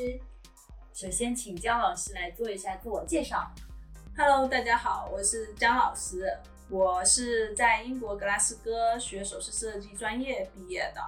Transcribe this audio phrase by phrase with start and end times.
[0.00, 0.18] 师。
[0.94, 3.50] 首先，请姜老师来做一下自我介绍。
[4.16, 6.32] Hello，大家好，我是姜老师，
[6.70, 11.02] 我是在英国格拉斯哥学首饰设计专业毕业的。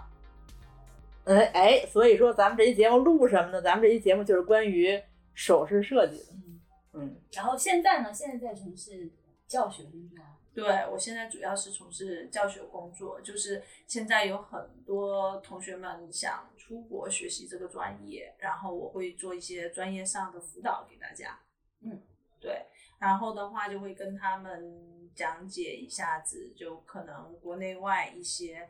[1.25, 3.62] 哎哎，所以说咱们这期节目录什么呢？
[3.62, 6.27] 咱们这期节目就是关于首饰设计的。
[6.33, 6.61] 嗯
[6.95, 8.12] 嗯，然后现在呢？
[8.12, 9.11] 现在在从事
[9.48, 10.19] 教学工作。
[10.55, 21.41] 对我现在主要是从事教学工作，就是现在有很多同学们想出国学习这个专业，然后我会做一些专业上的辅导给大家。
[21.80, 22.02] 嗯，
[22.38, 22.66] 对，
[22.98, 28.69] 然后的话就会跟他们讲解一下子，就可能国内外一些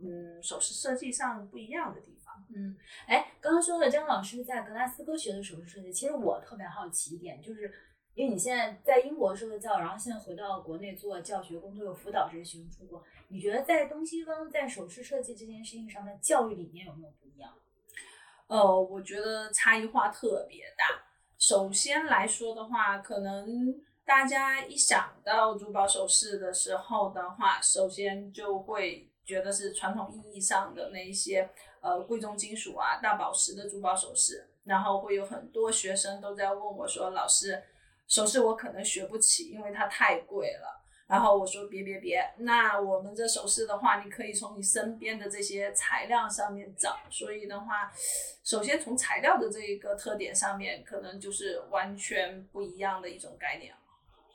[0.00, 2.44] 嗯首饰设计上不一样的地方。
[2.54, 7.72] 嗯，哎，刚刚说的江老师在格拉斯哥学的首饰设计，其实我特别好奇一点，就是
[8.14, 17.50] 因为你现在在英国受的教，然后现在回到国内做教学工作，又辅导这些学生出国，你觉得在东西方在首饰设计这件事情上的教育理念有没有不一样？
[18.48, 21.02] 呃，我觉得差异化特别大。
[21.38, 23.74] 首先来说的话，可能
[24.04, 31.48] 大家一想到珠宝首饰的时候的话，首先就会觉得是传统意义上的那一些
[31.80, 34.48] 呃贵重金属啊、大宝石的珠宝首饰。
[34.64, 37.60] 然后会有很多学生都在问我说：“老师，
[38.12, 46.98] 首饰我可能学不起，因为它太贵了。”然后我说：“别别别，那我们这首饰的话，你可以从你身边的这些材料上面找。
[47.08, 47.90] 所以的话，
[48.44, 53.78] 首先从材料的这一个特点上面，可能就是完全不一样的一种概念了。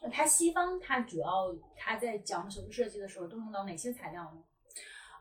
[0.01, 4.43] 那它西方它主要它在讲首饰设计的时候都用到哪些材料呢？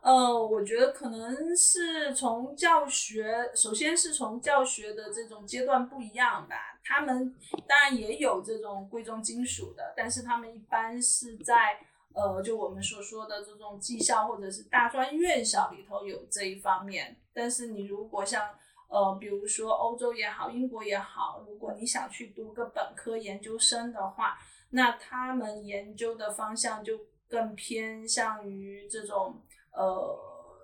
[0.07, 6.79] 呃，我觉得可能是从教学，首先是从教学的这种阶段不一样吧。
[6.85, 7.35] 他们
[7.67, 11.81] 当然也有这种贵重金属的，但是他们一般是在
[12.15, 17.17] 呃，就我们所说的这种技校或者是大专院校里头有这一方面。
[17.35, 18.49] 但是你如果像
[18.89, 24.39] 呃，比如说欧洲也好，英国也好，如果你想去读个本科研究生的话，
[24.71, 26.97] 那他们研究的方向就
[27.29, 29.43] 更偏向于这种。
[29.77, 30.19] 呃，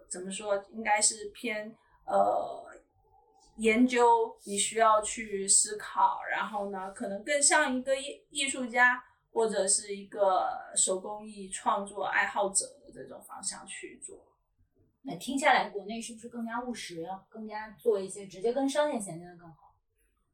[0.09, 0.57] 怎么说？
[0.71, 2.65] 应该是偏呃
[3.57, 14.27] 研究，你需要去思考，然后呢，可能更像一个艺艺术家或者是一个手工艺创作爱好者的这种方向去做。
[15.03, 19.75] 那听下来，国内是不是更加务实，更加做一些直接跟商业衔接的更好？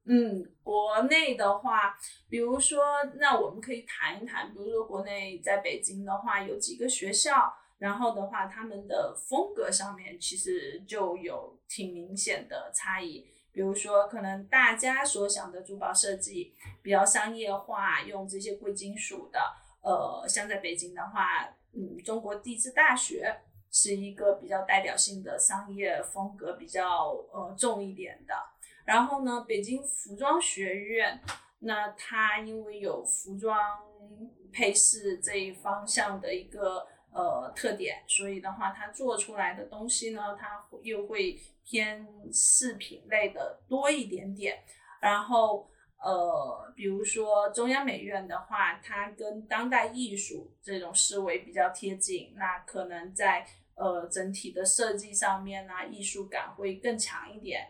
[0.04, 1.98] 嗯，国内的话，
[2.30, 2.84] 比如说，
[3.16, 7.52] 那我们可以谈一谈，比如说国内在北京的话，有几个学校。
[7.78, 13.24] 然后的话，他们的风格上面其实就有挺明显的差异。
[13.52, 19.40] 比如说，可能大家所想的珠宝设计比较商业化，用这些贵金属的。
[19.80, 28.34] 呃，像在北京的话，嗯，中国地质大学是一个比较代表性的商业风格比较呃重一点的。
[28.84, 31.20] 然后呢，北京服装学院，
[31.60, 33.56] 那它因为有服装
[34.52, 36.88] 配饰这一方向的一个。
[37.18, 44.62] 呃，特点，所以的话，它做出来的东西呢，它又会偏饰品类的多一点点。
[45.00, 45.68] 然后，
[46.00, 57.68] 呃，比如说中央美院的话，它跟当代艺术这种思维比较贴近，那可能在呃整体的设计上面呢，艺术感会更强一点。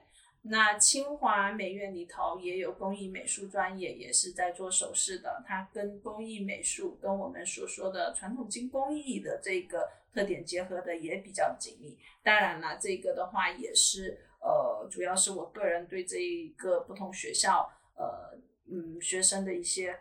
[0.51, 5.45] 那清华美院里头也有工艺美术专业，也是在做首饰的。
[5.47, 11.99] 它跟工艺美术跟我们所说的传统精工艺的这个特点结合的也比较紧密。
[12.23, 18.39] 当然了，这个的话也是呃，主要是我个人对这一个不同学校呃
[18.71, 19.99] 嗯学生的一些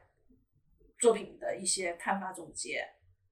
[0.98, 2.88] 作品的一些看法总结。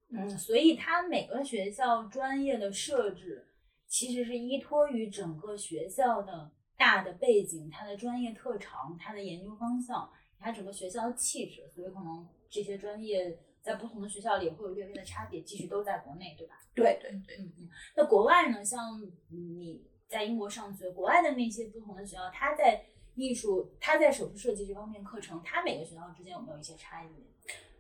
[0.10, 3.48] 嗯，所以它每个学校专业的设置
[3.88, 6.52] 其实是依托于整个学校的。
[6.78, 15.42] 大的背景，他的专业特长，他的研究方向，他整个学校的气质，所以可能这些专业在不同的学校里会有略微的差别。
[15.42, 16.56] 其实都在国内，对吧？
[16.74, 17.70] 对对对，嗯嗯。
[17.96, 18.64] 那国外呢？
[18.64, 22.84] 像你在英国上学，国外的那些不同的学校，他在
[23.16, 27.10] 艺术，他在手术设计这方面课程，它每个学校之间有没有一些差异？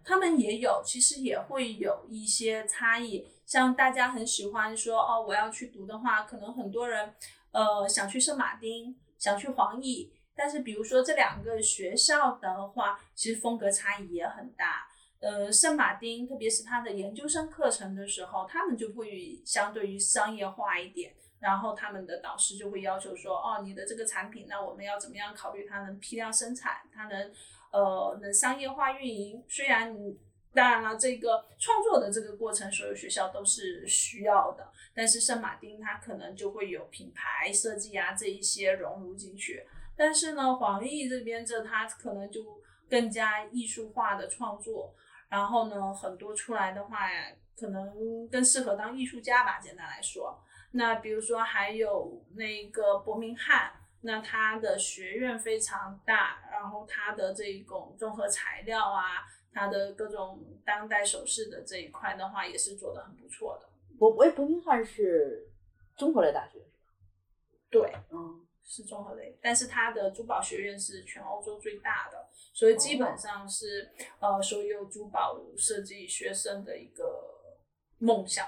[0.03, 3.27] 他们也有，其实也会有一些差异。
[3.45, 7.13] 像大家很喜欢说哦，我要去读的话，可能很多人。
[7.55, 14.85] 呃，想去圣马丁，想去黄奕，但是比如说这两个学校的话，其实风格差异也很大。
[15.21, 27.31] 呃，圣马丁，特别是他的研究生课程的时候，他们就会相对于商业化一点，然后他们的导师就会要求说，哦，你的这个产品，那我们要怎么样考虑它能批量生产，它能
[27.71, 29.41] 呃能商业化运营？
[29.47, 30.19] 虽然你
[30.55, 39.67] 当然了，这个创作的这个过程，所有学校都是需要的，但是圣马丁它可能就会有品牌设计啊这一些融入进去。
[39.97, 44.95] 但是呢，黄奕这边这他可能就更加艺术化的创作，
[45.29, 49.59] 然后呢，很多出来的话呀，可能更适合当艺术家吧。
[49.59, 50.41] 简单来说，
[50.71, 53.71] 那比如说还有那个伯明翰，
[54.01, 59.23] 那它的学院非常大，然后它的这一种综合材料啊，
[59.55, 63.67] 它的各种当代首饰的这一块的话，也是做的很不错的。
[63.97, 65.49] 我我也不明翰是
[65.97, 66.93] 综合类大学是吧？
[67.71, 68.41] 对，嗯。
[68.67, 77.05] 是综合类，但是它的珠宝学院是全欧洲最大的，所以基本上是呃所有珠宝设计学生的一个
[77.99, 78.43] 梦想。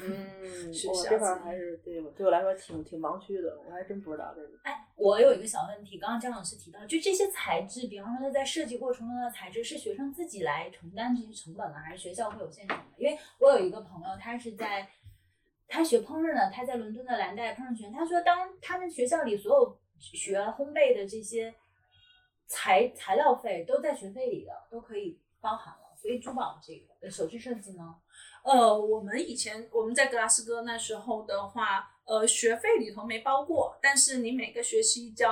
[0.00, 4.48] 嗯，学校我这块儿还是对我对我来说挺挺盲区的，我还真不知道这个。
[4.62, 12.84] 哎，我有一个小问题，刚刚张老师提到，就这些材质，比方说它在设计过程中的材质，是学生自己来承担这些成本吗，还是学校会有现成的？
[12.96, 14.88] 因为我有一个朋友，他是在。
[15.68, 17.92] 他学烹饪的，他在伦敦的蓝带烹饪学院。
[17.92, 21.52] 他说，当他们学校里所有学烘焙的这些
[22.46, 25.85] 材材料费都在学费里的，都可以包含了。
[25.96, 27.94] 所以珠宝这个首饰设计呢，
[28.44, 31.92] 呃，我们以前我们在格拉斯哥那时候的话。
[32.06, 35.28] 呃，学费里头没包过，但是你每个学期交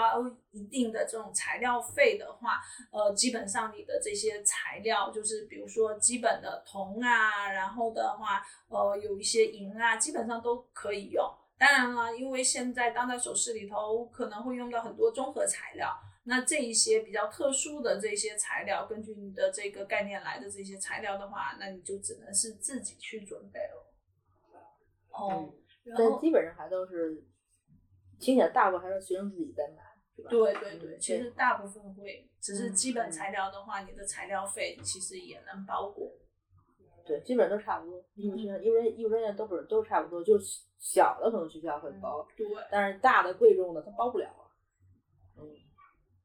[0.50, 11.24] 一定的这种材料费的话，呃，基本上你的这些材料，就是比如说基本的铜啊，然后的话，呃，有一些银啊，基本上都可以用。
[11.56, 15.96] 当然了，因为现在当代首饰里头可能会用到很多综合材料，
[16.26, 23.92] 那这一些比较特殊的这些材料，根据你的这个概念来的这些材料的话，那你就只能是自己去准备了。
[25.10, 25.54] 哦。
[25.96, 27.22] 但基本上还都是，
[28.18, 29.82] 听起来大部分还是学生自己在买，
[30.16, 30.30] 是吧？
[30.30, 36.10] 对对对，其实大部分会，只是基本材料的话，你的材料费其实也能包过。
[37.04, 38.02] 对，基本都差不多。
[38.14, 40.38] 艺术学院、艺术艺术专业都是都差不多，就
[40.78, 44.43] 小的可能学校会包，对，但是大的贵重的它包不了。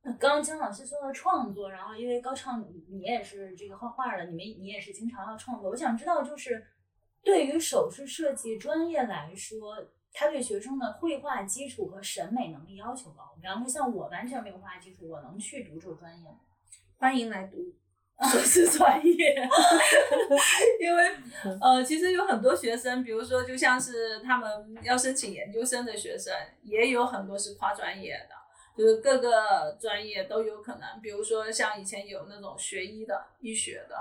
[0.04, 6.66] 刚刚姜老师说到创作，然后因为高畅你也是这个画画的，你们你也是经常要创作，我想知道就是。
[7.22, 9.76] 对于首饰设计专业来说，
[10.14, 13.36] 他对学生的绘画基础和审美能力要求高。
[13.42, 16.38] 比方说，像我完全没有画基础，我能去读这个专业吗？
[16.98, 17.58] 欢迎来读
[18.32, 19.36] 首饰专业，
[20.80, 21.12] 因为
[21.60, 24.50] 呃，其实有很多学生，比如说，就像是他们
[24.82, 28.36] 要申请研究生的学生，也有很多是跨专业的，
[28.80, 31.02] 就是各个专业都有可能。
[31.02, 33.96] 比如说，像以前有那种学医的、医学的，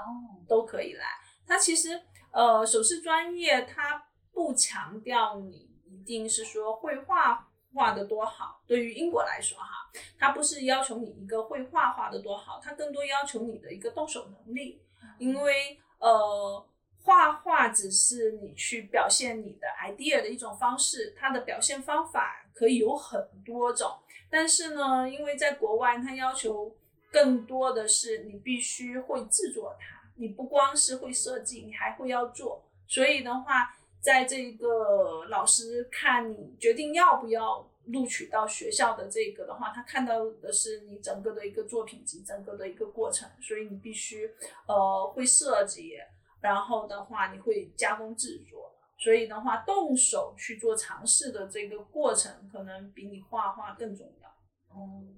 [0.46, 1.04] 都可以来。
[1.46, 2.00] 它其实。
[2.30, 8.62] 呃，首饰专业它不强调你一定是说绘画画的多好。
[8.66, 14.78] 对于英国来说，哈，它不是要求你一个绘画画的多好，它更多要求你的一个动手能力。
[15.18, 16.64] 因为呃，
[17.02, 23.90] 画画只是你去表现你的 idea 的一种方式，它的表现方法可以有很多种。
[24.30, 26.74] 但是呢，因为在国外，它要求
[27.10, 29.98] 更多的是你必须会制作它。
[30.20, 44.28] 你不光是会设计，你还会要做，所以的话，在这个老师看你决定要不要录取到学校的这个的话，他看到的是你整个的一个作品集，整个的一个过程，所以你必须
[44.66, 45.94] 呃会设计，
[46.40, 48.67] 然后的话你会加工制作，
[48.98, 54.28] 所以的话动手去做尝试的这个过程，可能比你画画更重要。
[54.76, 55.02] 哦。
[55.04, 55.14] 嗯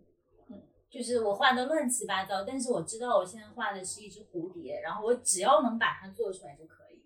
[0.90, 7.00] 就是我画的乱七八糟，但是我知道我现在画的是一只蝴蝶，然后我只要能把它做出来就可以。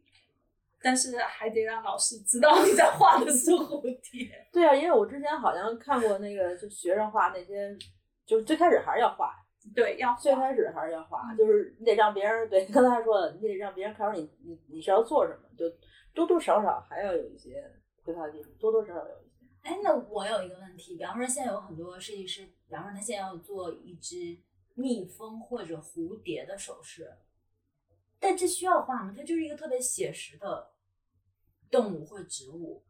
[0.80, 4.30] 但是还得让老师知道你在画的是蝴蝶。
[4.50, 7.76] 对啊，因为我之前好像看过那个，就学生画那些，
[8.24, 9.34] 就最开始还是要画。
[9.74, 15.66] 对，要最开始还是要画，就是你得让别人对刚才说的，你得让别人看出你你你是要做什么，就
[16.14, 17.71] 多多少少还要有一些
[18.02, 19.44] 绘画技术，多多少少有一些。
[19.62, 24.38] 哎，那我有一个问题，比方说现在有很多设计师，比方说他现在要做一只
[24.75, 27.11] 蜜蜂或者蝴蝶的首饰，
[28.21, 29.12] 但这需要画吗？
[29.16, 30.73] 它就是一个特别写实的
[31.71, 32.85] 动物或植物。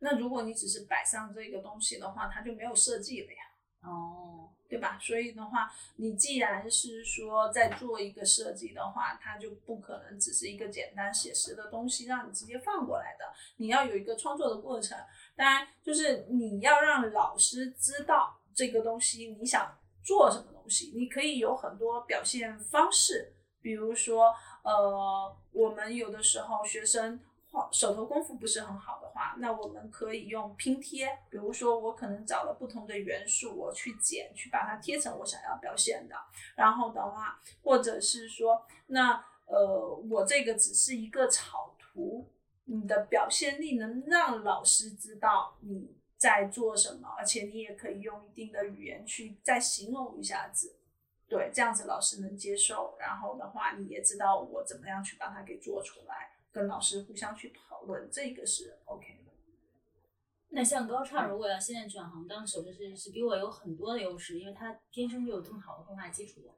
[0.00, 3.38] 那如果你只是摆上这个东西的话，它就没有设计了呀。
[3.82, 4.53] 哦。
[4.74, 4.98] 对吧？
[5.00, 13.24] 所以的话，你既然是说在做一个设计的话，它就不可能只是一个简单写实的东西让你直接放过来的。
[13.58, 14.98] 你要有一个创作的过程。
[15.36, 20.92] 当然，就是你要让老师知道这个东西你想做什么东西。
[20.96, 27.20] 你可以有很多表现方式，比如说，呃，我们有的时候学生
[27.72, 36.14] 手头功夫不是很好的话，那我们可以用拼贴，比如说我可能找了不同的元素，我去剪，去把它贴成我想要表现的。
[36.56, 42.30] 然后的话，或者是说，那呃，我这个只是一个草图，
[42.64, 50.76] 你的表现力能让老师知道你在做什么，而且你也可以用一定的语言去再形容一下子。
[51.28, 56.33] 对，这样子老师能接受，然后的话你也知道我怎么样去把它给做出来。
[56.54, 59.32] 跟老师互相去讨论，这个是 OK 的。
[60.50, 66.48] 那像高畅，如果要现在转行当首饰设计师，比我有很多的优势，因为他天生就有这么好的绘画基础。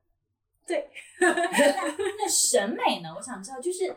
[0.67, 0.91] 对。
[1.19, 3.15] 那审美呢？
[3.17, 3.97] 我想知道，就是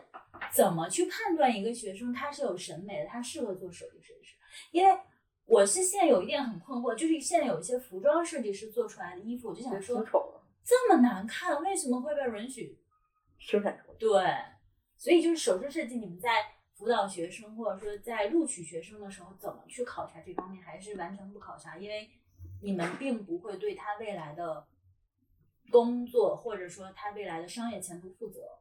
[0.50, 4.36] 怎么去判断一个学生他是有审美的，他适合做首饰设计师？
[4.70, 4.98] 因为
[5.44, 10.02] 我是现在有一点很困惑，就是现在有一些服装设计师做出来的衣服，我就想说，
[10.64, 12.78] 这么难看，为什么会被允许
[13.38, 13.94] 生产出来？
[13.98, 14.59] 对。
[15.00, 20.62] 所以就是首饰设计，你们在辅导学生或者说在录取学生的时候，怎么去考察这方面？
[20.62, 21.78] 还是完全不考察？
[21.78, 22.10] 因为
[22.60, 24.66] 你们并不会对他未来的
[25.70, 28.58] 工作或者说他未来的商业前途负责。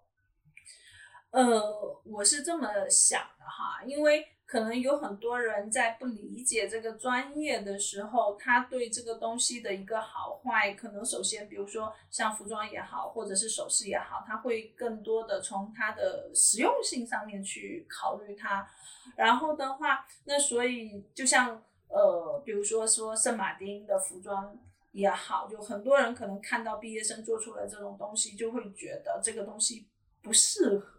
[1.31, 4.25] 呃，我是这么想的哈，因为。
[4.49, 18.67] 可能有很多人在不理解这个专业的时候，他对这个东西的一个好坏，可能首先，比如说像服装也好，或者是首饰也好，他会更多的从它的实用性上面去考虑它。
[19.15, 24.57] 然后的话，那所以就像呃，比如说说圣马丁的服装
[24.93, 29.87] 也好，就很多人可能看到毕业生做出来这种东西，就会觉得这个东西
[30.23, 30.98] 不适合。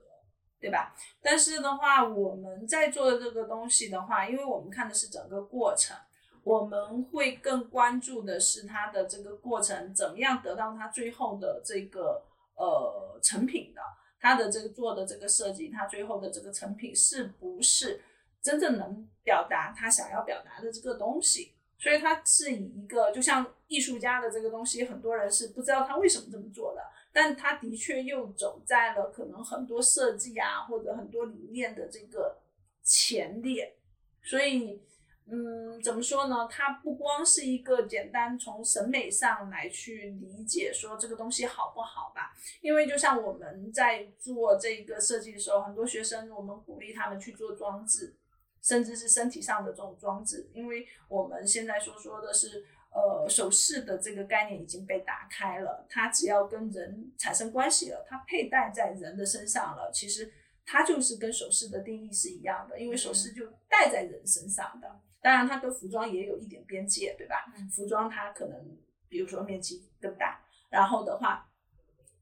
[0.60, 0.94] 对吧？
[1.22, 5.96] 但是的话，我们在做的这个东西的话，因为我们看的是整个过程，
[6.44, 12.22] 我们会更关注的是它的这个过程怎么样得到它最后的这个
[12.56, 13.80] 呃成品的，
[14.20, 18.02] 它的这个做的这个设计，它最后的这个成品是不是
[18.42, 21.54] 真正能表达他想要表达的这个东西？
[21.78, 26.82] 所以它是以一个就像艺术家的这个东西，很多人是不知道他为什么这么做的。
[27.12, 32.38] 但他的确又走在了可能很多设计啊或者很多理念的这个
[32.82, 33.76] 前列，
[34.22, 34.80] 所以，
[35.26, 36.48] 嗯，怎么说呢？
[36.50, 42.32] 它不光是一个简单从审美上来去理解说这个东西好不好吧？
[42.60, 48.14] 因为就像我们在做这个设计的时候，很多学生我们鼓励他们去做装置，
[48.62, 52.64] 甚至是身体上的这种装置，因为我们现在所说的是。
[52.90, 60.32] 呃，首饰的这个概念已经被打开了，它只要跟人产生关系了，它佩戴在人的身上了，其实
[60.66, 65.00] 它就是跟首饰的定义是一样的，因为首饰就戴在人身上的。
[65.22, 67.44] 当然，它跟服装也有一点边界，对吧？
[67.72, 68.78] 服装它可能，
[69.08, 71.46] 比如说面积更大，然后的话。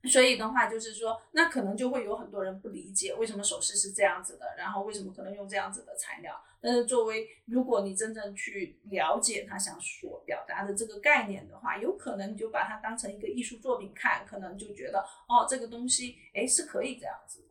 [0.04, 6.40] 所以的话，就是说，那可能就会有很多人不理解为什么首饰是这样子的，然后为什么可能用这样子的材料。
[6.60, 17.48] 但是作为如果你真正去了解他想所表达的这个概念的话，有可能你就把它当成一个艺术作品看，可能就觉得哦，这个东西哎是可以这样子的。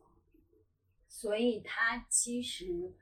[1.06, 2.94] 所以他其实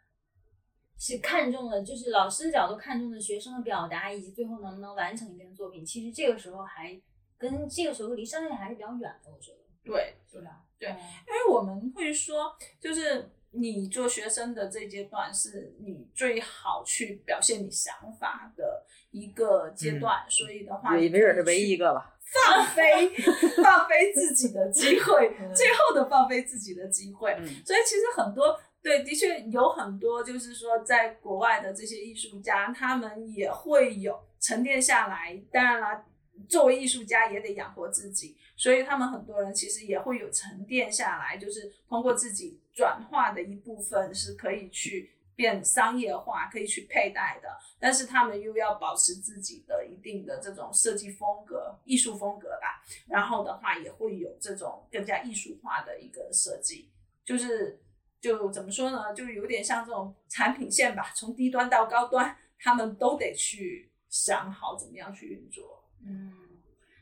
[0.99, 5.87] 是看中了，就是老师的角度看中的学生的表达，以及最后能不能完成一件作品。
[5.87, 7.01] 其实这个时候还。
[7.39, 9.59] 跟这个时候离商业还是比较远的，我觉得。
[9.85, 10.65] 对，是吧？
[10.79, 22.15] 对，因为我们会说，就是你做学生的这阶段，是你最好去表现你想法的一个阶段，所以的话，也没准是唯一一个了。
[22.45, 23.09] 放飞，
[23.63, 27.33] 放飞自己的机会，最后的放飞自己的机会。
[27.65, 35.41] 所以其实很多，对，的确有很多，就是说，在国外的这些艺术家，他们也会有沉淀下来。
[35.53, 36.05] 当然了。
[36.49, 47.49] 作为艺术家也得养活自己，所以他们很多人其实也会有沉淀下来，就是通过自己转化的一部分是可以去变商业化，可以去佩戴的。
[47.79, 52.83] 但是他们又要保持自己的一定的这种设计风格、艺术风格吧。
[53.07, 56.91] 然后的话也会有这种更加艺术化的一个设计，
[57.25, 57.83] 就是
[58.21, 59.13] 就怎么说呢？
[59.15, 65.76] 就有点像这种产品线吧，从低端到高端，他们都得去想好怎么样去运作。
[66.05, 66.33] 嗯，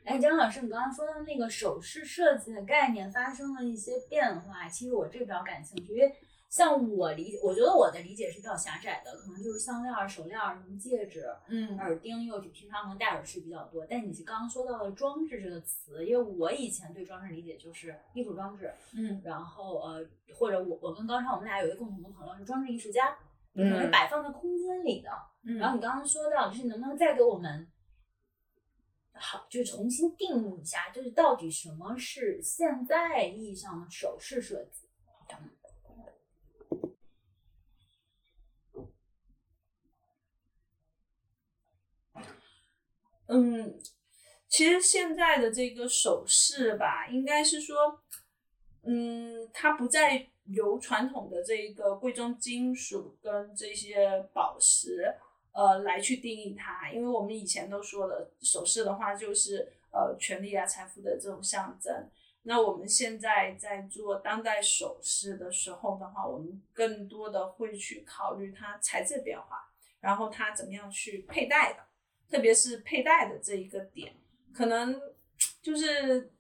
[0.05, 6.15] 哎，张老师，你刚刚说的那个首饰设计的概念发生了一些变化，其实我这个比较感兴趣，因为
[6.51, 13.85] 像我理解，我觉得我的理解是比较狭窄的，可能就是项链、手链、什么戒指、嗯，耳钉，又平常可能戴耳饰比较多。
[13.91, 23.17] 但你刚刚说到了装置这个词，因为我以前对装置理解就是艺术装置，嗯，然后呃，或者我我跟高超我们俩有一个共同的朋友是装置艺术家，
[23.53, 25.11] 可能是摆放在空间里的。
[25.59, 27.67] 然后你刚刚说到，就是能不能再给我们？
[29.15, 34.83] 好，就重新定义一下，就是到底什么是现在意义上的首饰设计？
[43.27, 43.81] 嗯，
[44.49, 48.03] 其实现在的这个首饰吧，应该是说，
[48.83, 55.15] 嗯，它不再由传统的这个贵重金属跟这些宝石。
[55.55, 56.91] 呃，来去定义它。
[56.93, 62.11] 因为我们以前都说了，首饰的话就是呃权力啊、财富的这种象征。
[62.43, 71.79] 那我们现在在做当代首饰的时候的话，我们更多的会去考虑它材质变化，然后它怎么样去佩戴的。
[72.29, 74.15] 特别是佩戴的这一个点，
[74.53, 75.01] 可能
[75.63, 76.33] 就是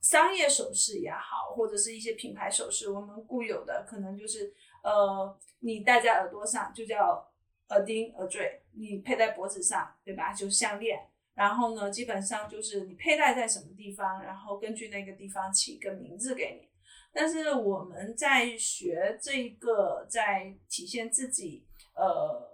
[0.00, 7.26] 商业首饰也好，或者是一些品牌首饰，我们固有的可能就是呃，你戴在耳朵上就叫
[7.70, 10.32] 耳钉、耳坠，你佩戴脖子上，对吧？
[10.32, 10.98] 就项链。
[11.34, 16.68] 然后呢，基本上就是你佩戴在什么地方，然后根据那个地方起一个名字给你。
[17.12, 22.52] 但是我们在学这个，在体现自己，呃。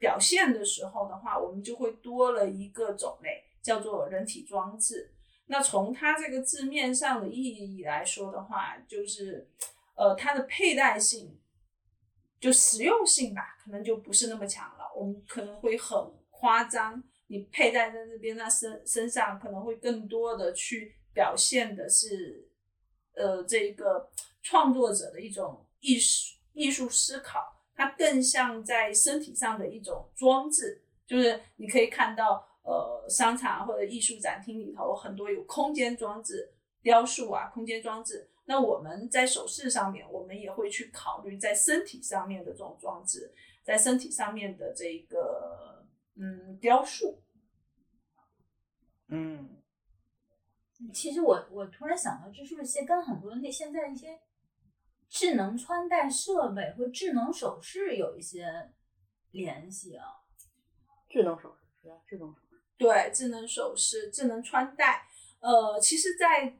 [0.00, 5.12] 表现的时候的话，我们就会多了一个种类，叫做人体装置。
[5.46, 9.50] 那从它这个字面上的意义来说的话，就是，
[9.96, 11.36] 呃，它的佩戴性，
[12.40, 14.84] 就实用性吧，可能就不是那么强了。
[14.96, 15.98] 我们可能会很
[16.30, 22.48] 夸张，你佩戴在那边，那身身上可能会更多的去表现的是，
[23.14, 24.10] 呃，这个
[24.42, 27.54] 创作者的一种艺术艺术思考。
[27.74, 36.52] 它更像在身体上的一种装置，就是你可以看到，呃，商场或者艺术展厅里头很多有空间装置、
[36.82, 38.28] 雕塑啊，空间装置。
[38.48, 43.30] 那我们在首饰上面，我们也会去考虑在身体上面的这种装置，
[43.62, 45.86] 在身体上面的这个
[46.16, 47.22] 嗯雕塑。
[49.08, 49.62] 嗯，
[50.94, 54.18] 其实我我突然想到，这是不是跟很多那现在一些。
[55.10, 58.70] 智能穿戴设备和智能首饰有一些
[59.30, 60.04] 联系啊。
[61.08, 61.94] 智能首饰是吧？
[62.06, 65.06] 智能首饰对，智能首饰、智能穿戴。
[65.40, 66.58] 呃，其实，在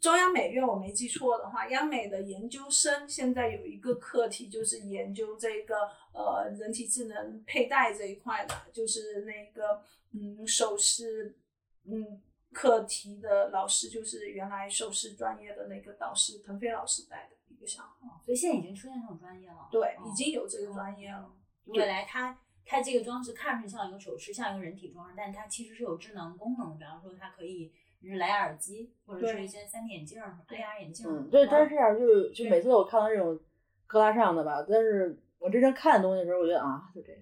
[0.00, 9.82] 中央美院，我没记错的话，央美的研究生现在有一个课题，就是研究这个呃人体智能佩戴这一块的，就是那个
[10.12, 11.36] 嗯首饰
[11.84, 12.20] 嗯
[12.52, 17.36] 课题的老师，就是原来首饰专业的那个导师腾飞老师带的。
[17.50, 19.68] 一个项目，所以现在已经出现这种专业了。
[19.68, 21.28] 对，已经有这个专业了。
[21.64, 26.78] 未来它它这个装置看上去像一个首饰，像一个人体装置，但它其实是有智能功能。
[26.78, 27.72] 比方说，它可以
[28.06, 31.06] 是蓝牙耳机，或者是一些三 D 眼镜、AR 眼镜。
[31.08, 33.38] 嗯，对，但是这样就是，就每次我看到这种
[33.86, 37.18] 高大上的吧，但是我真正看东西的时候，我觉得啊，就这个，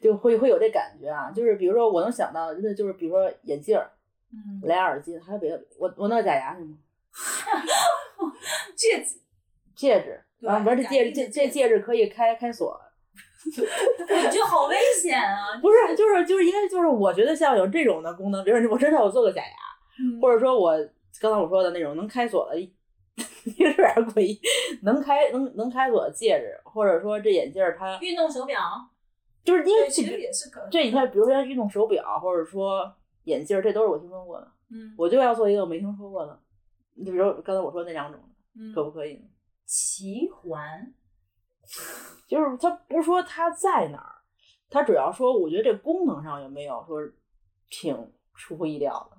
[0.00, 1.30] 就会会有这感觉啊。
[1.30, 3.90] 就是比如说，我能想到，就是就是比如说眼镜儿，
[4.32, 6.76] 嗯，蓝牙耳机，还有别的，我我弄假牙行吗？
[8.74, 9.20] 戒指。
[9.74, 12.70] 戒指，啊，不是这戒指，这这戒指可以开开锁，
[13.46, 15.54] 我觉得好危险啊！
[15.62, 19.48] 不是，就是就是应该就是我觉得像有这种的功能，比如说我真的我做个假牙，
[20.20, 20.72] 或者说我
[21.20, 24.40] 刚才我说的那种能开锁的，有点诡异，
[24.82, 28.60] 能开能能开锁的戒指，或者说这眼镜儿它运动手表，
[29.42, 34.48] 就是因为其实也是可这你看，比如说运动手表，或者说眼镜儿，这都是我听说过的。
[34.70, 36.38] 嗯，我就要做一个我没听说过的，
[36.94, 38.20] 你比如刚才我说那两种
[38.54, 39.24] 嗯，可不可以？
[39.64, 40.94] 奇环，
[42.26, 44.14] 就是他不是说它在哪儿，
[44.70, 47.00] 他主要说，我觉得这功能上有没有说
[47.68, 49.17] 挺出乎意料的。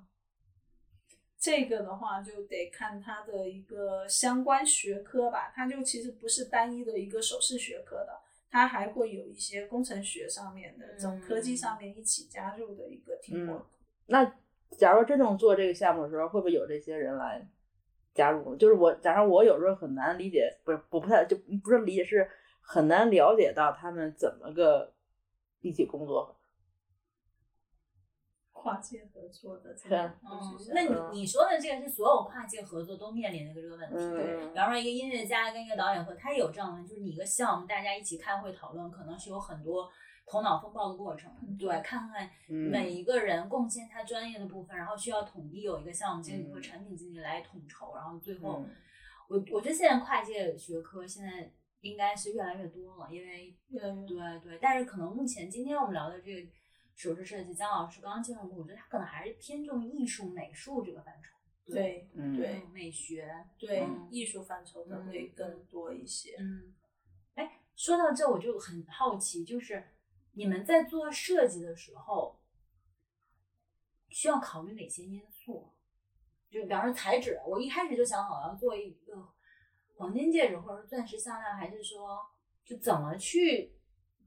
[1.40, 13.58] 这个的话就得看它的一个相关学科吧，它就其实不是单一的一个首饰学科的，它还会有一些工程学上面的这种科技上面一起加入的一个题目。
[14.06, 14.36] 那
[14.76, 17.48] 假如真正做这个项目的时候，会不会有这些人来？
[18.12, 22.28] 加入就是我，假如我有时候很难理解，不是我不太就不是理解，是
[22.60, 24.92] 很难了解到他们怎么个
[25.60, 26.36] 一起工作，
[28.60, 29.74] 跨界合作的。
[29.88, 30.12] 对，嗯，
[30.74, 33.96] 那你你说的这个是所有跨界合作都面临的这个问题。
[33.96, 39.90] 对，比方说一个音乐家跟一个导演合，他也有这样的，就是你一个项目，大家一起开会讨论，可能是有很多。
[40.26, 48.64] 头脑风暴的过程，对，看看每一个人贡献他专业的部分，然后需要统一有一个项目经理和产品经理来统筹，然后最后，
[49.28, 56.48] 我我觉得现在跨界学科现在应该是越来越多了，因为对对，但是可能目前今天我们聊的这个
[57.00, 61.34] 首饰设计，姜老师刚刚介绍过，我觉得他可能还是偏重艺术美术这个范畴，
[61.64, 66.36] 对对，美学对艺术范畴的会更多一些。
[66.38, 66.74] 嗯，
[67.34, 69.82] 哎，说到这我就很好奇，就是。
[70.32, 72.40] 你们在做设计的时候，
[74.10, 75.74] 需要考虑哪些因素？
[76.48, 79.28] 就比方说材质，我一开始就想好要做一个
[79.96, 82.20] 黄金戒指或者钻石项链，还是说
[82.64, 83.74] 就怎么去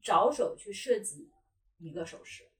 [0.02, 1.32] 着手去设计
[1.78, 2.52] 一个首饰？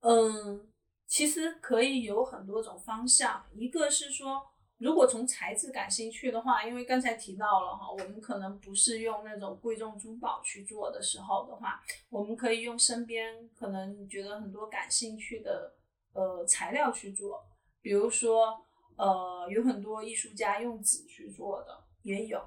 [0.00, 0.68] 嗯，
[1.06, 4.42] 其实可以有很多种方向，一个是说，
[4.78, 15.74] 如果从材质感兴趣的话，因为刚才提到了哈，我们可能不是用那种贵重珠宝去做的时候的话，我们可以用身边可能你觉得很多感兴趣的
[16.14, 17.44] 呃材料去做，
[17.82, 18.64] 比如说
[18.96, 22.42] 呃有很多艺术家用纸去做的也有，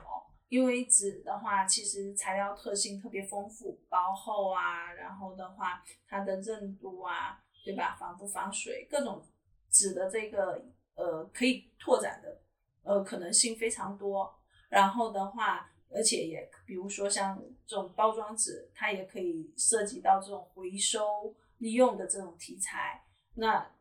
[0.50, 7.96] 因为纸的话其实材料特性特别丰富，薄厚啊，然后的话它的韧度啊，对吧？
[8.00, 9.26] 防不防水，各种
[9.70, 10.64] 纸的这个
[10.96, 12.42] 呃可以拓展的
[12.84, 14.34] 呃可能性非常多。
[14.70, 23.06] 然后的话，而且也比如说像这种包装纸，它也可以涉及到这种回收利用的这种题材。
[23.36, 23.72] 那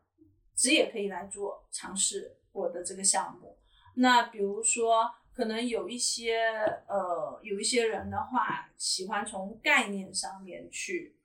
[0.55, 3.57] 纸也可以来做尝试我的这个项目。
[3.95, 6.37] 那比如说，可能有一些
[6.87, 11.17] 呃有一些人的话，喜欢从概念上面去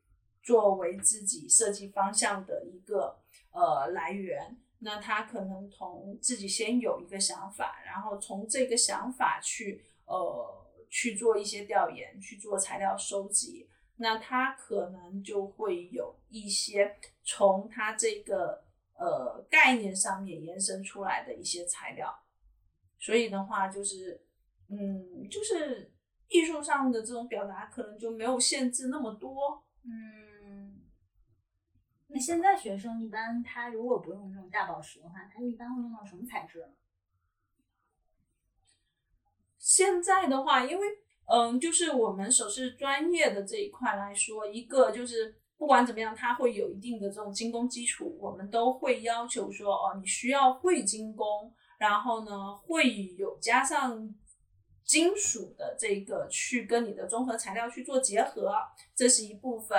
[0.48, 3.18] 作为自己设计方向的一个
[3.50, 4.56] 呃来源。
[4.78, 13.68] 那他可能从自己先有一个想法，然后从这个想法去呃去做一些调研，去做材料收集。
[13.96, 22.16] 那他可能就会有一些从他这个呃概念上面延伸出来的一些材料。
[23.00, 24.24] 所以的话，就是
[24.70, 25.92] 嗯，就是
[26.28, 29.64] 艺术上的这种表达可能就没有限制那么多。
[29.82, 29.90] 嗯，
[32.10, 36.68] 那现在学生一般他如果不用这种大宝石的话，他一般会用到什么材质呢？
[39.58, 40.86] 现在的话，因为
[41.26, 54.14] 嗯，就是我们首饰专业的这一块来说，一个就是不管怎么样，它会有一定的这种精工基础，我们都会要求说，哦，你需要会精工，然后呢，会有加上
[54.82, 58.54] 金属的这个去跟你的综合材料去做结合，
[58.94, 59.78] 这是一部分。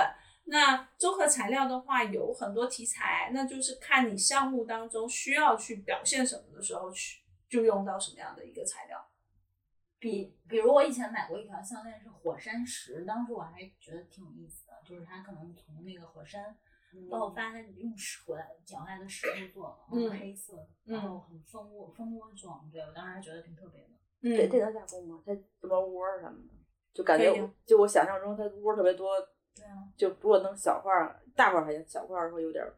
[0.50, 9.06] 那综合材料的话，有很多题材，那就是看你项目当中需要去表现什么的时候去，就用到什么样的一个材料。
[10.00, 16.56] 比比如我以前买过一条项链是火山石，当时我还觉得挺有意思的，就是它可能从那个火山
[17.08, 23.90] 爆发用石火搅下来的石头做的，嗯黑色的，然后很蜂窝蜂窝状，对我当时还觉得挺特别的。
[24.22, 25.22] 嗯，这这能加工吗？
[25.24, 26.54] 它什么窝儿什么的，
[26.92, 27.32] 就感觉
[27.64, 29.14] 就我想象中它窝儿特别多，
[29.54, 32.74] 对啊，就如果弄小块儿、大块儿还行，小块儿会有点儿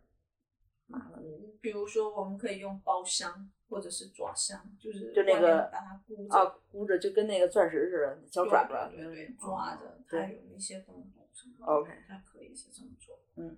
[0.87, 1.23] 麻烦。
[1.61, 13.19] 比如说我们可以用包箱或者是爪箱，就是就那个把它箍着，啊，箍着就跟那个钻石似的，小爪爪，对对抓着，它有一些洞洞什么 OK 它可以是这么做。
[13.37, 13.57] 嗯，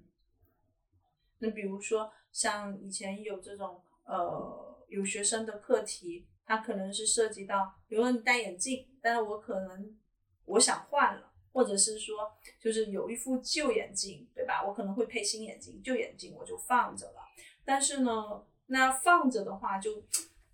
[1.38, 9.96] 那比如说像以前有这种呃有学生的课题，他可能是涉及到，比如说你戴眼镜，但是我可能
[10.44, 14.64] 我想换了，或者是说就是有一副旧眼镜，对吧？
[14.66, 17.20] 我可能会配新眼镜，旧眼镜我就放着了。
[17.64, 20.02] 但是呢，那放着的话就，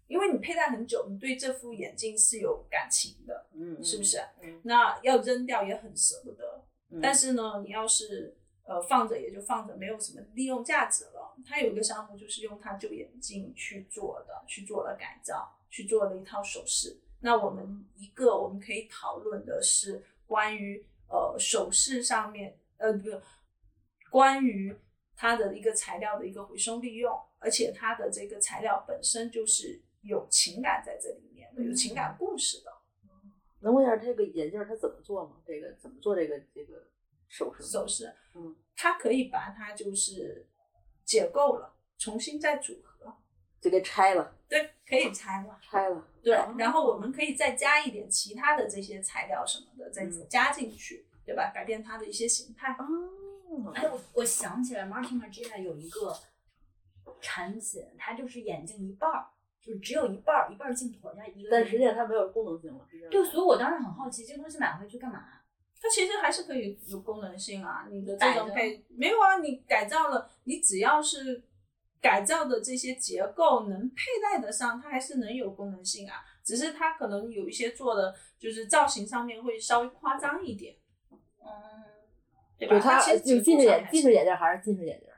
[0.07, 4.19] 因为你佩戴很久，你对这副眼镜是有感情的，嗯，是不是？
[4.43, 4.61] 嗯？
[4.63, 6.63] 那要扔掉也很舍不得。
[6.91, 11.35] 嗯，但是呢，你要是呃放着也就放着，没有什么利用价值了。
[11.47, 17.01] 他有一个项目就是用他旧眼镜去做的，去做了改造，去做了一套首饰。
[17.21, 23.11] 那我们一个我们可以讨论的是关于呃首饰上面呃不，
[24.11, 24.75] 关于
[25.15, 32.71] 它的一个材料的一个回收利用，而且它的这个材料本身就是有情感在这里面的，有情感故事的。
[33.63, 35.37] 能问一下这个眼镜儿它怎么做吗？
[35.45, 36.89] 这个怎么做这个这个
[37.29, 37.63] 首饰？
[37.63, 40.49] 首饰，嗯，它可以把它就是
[41.05, 43.15] 解构了，重新再组合，
[43.61, 46.07] 就给拆了，对，可以拆了，拆了。
[46.23, 51.53] 对，哦然后我们可以再加一点其他的这些材料什么的，再嗯加进去，对吧？
[51.55, 52.73] 改变它的一些形态。
[52.73, 56.13] 哦，哎，我我想起来，Martin Margiela 有一个
[57.21, 57.63] 产品，
[57.97, 59.29] 它就是眼镜一半儿，
[59.63, 61.49] 就是只有一半儿，一半儿镜坨加一个。
[61.51, 65.25] 但实际上它没有功能性了，是这样对，所以我当时很好奇，这个东西买回去干嘛？
[65.81, 71.43] 它其实还是可以有功能性啊，你的这种配没有啊，你改造了，你只要是
[72.01, 76.17] 改造的这些结构能佩戴得上，它还是能有功能性啊。
[76.43, 80.75] 只是它可能有一些做的就是造型上面会稍微夸张一点，
[81.11, 81.47] 嗯，
[82.59, 82.75] 对吧？
[82.77, 85.17] 就它其实就结构上近视眼近视眼镜还是近视眼镜儿？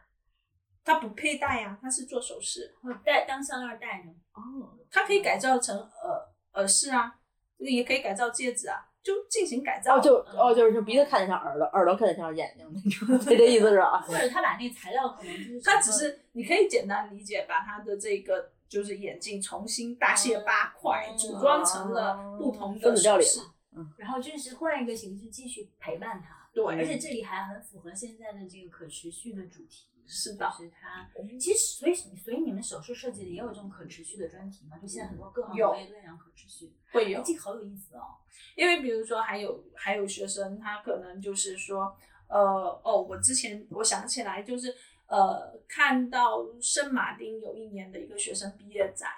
[0.84, 4.08] 它不佩戴呀、它是做首饰，我戴当项链戴着。
[4.32, 7.14] 哦，它可以改造成耳耳饰啊，
[7.58, 9.96] 也可以改造戒指啊，就进行改造。
[9.96, 14.00] 哦就哦就是就鼻子看着像耳朵，耳朵看着像眼睛那种， 这这意思是吧？
[14.00, 23.24] 或者他把那个材料可能就是他只是你可以简单理解，把他的这个就是眼镜重新大卸八块，嗯组装成了不同的分子料理
[23.96, 26.41] 然后就是换一个形式继续陪伴他。
[26.52, 29.88] 对，而且这里还很符合现在的这个可持续的主题。
[30.04, 34.76] 是的就是它，其实所以所以你们首饰设计的也有这种可持续的专题嘛？
[34.76, 38.02] 就现在很多各行各业都在讲可持续，会有哎，这个好有意思哦。
[38.56, 41.96] 因为比如说还有还有学生，他可能就是说，
[42.28, 42.36] 呃，
[42.84, 44.74] 哦，我之前我想起来就是，
[45.06, 49.08] 呃，看到圣马丁有一年的一个学生毕业展，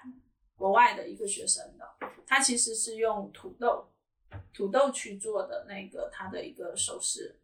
[0.55, 3.89] 国外的一个学生的，他其实是用土豆
[4.53, 7.35] 土豆去做的那个它的一个手势，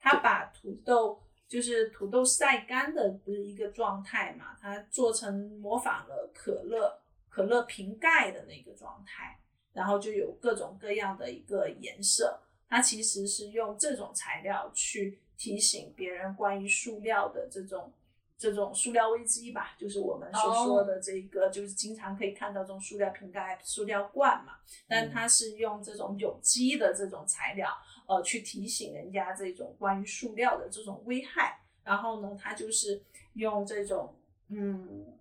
[0.00, 9.38] 它把土豆就是土豆晒干的不是一个状态嘛，它做成模仿了可乐可乐瓶盖的那个状态。
[9.74, 12.40] 然后就有各种各样的一个颜色。
[12.68, 17.92] 它其实是用这种材料去提醒别人关于塑料的这种
[18.38, 24.52] 这种塑料危机吧，就是我们所说的这个就是经常可以看到这种塑料瓶盖、塑料罐嘛，
[24.88, 27.68] 但它是用这种有机的这种材料，
[28.06, 31.60] 呃，去提醒人家这种关于塑料的这种危害。
[31.82, 33.02] 然后呢，它就是
[33.34, 34.14] 用这种
[34.48, 35.18] 嗯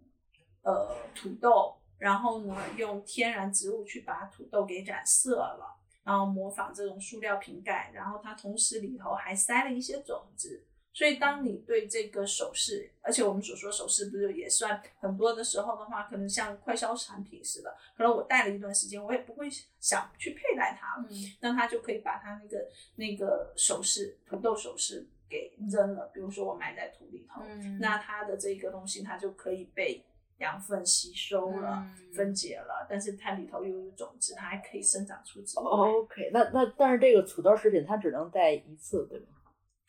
[0.62, 1.74] 呃土豆。
[2.00, 10.64] 然后呢，用天然植物去把土豆给染色了，然后模仿这种塑料瓶盖，然后它同时里头还塞了一些种子。
[10.98, 19.48] 所以，当你对这个首饰，而且我们所说首饰不是也算很多的时候的话，可能像快消产品似的，可能我戴了一段时间，我也不会
[19.80, 30.04] 想去佩戴它了，嗯那它就可以把它那个那个首饰土豆首饰给扔了，比如说我埋在土里头，嗯那它的这个东西它就可以被
[30.40, 35.92] 养分吸收了、嗯分解了，但是它里头又有种子，它还可以生长出植物来。
[35.92, 39.28] OK，那那但是这个土豆食品它只能带一次，对吗？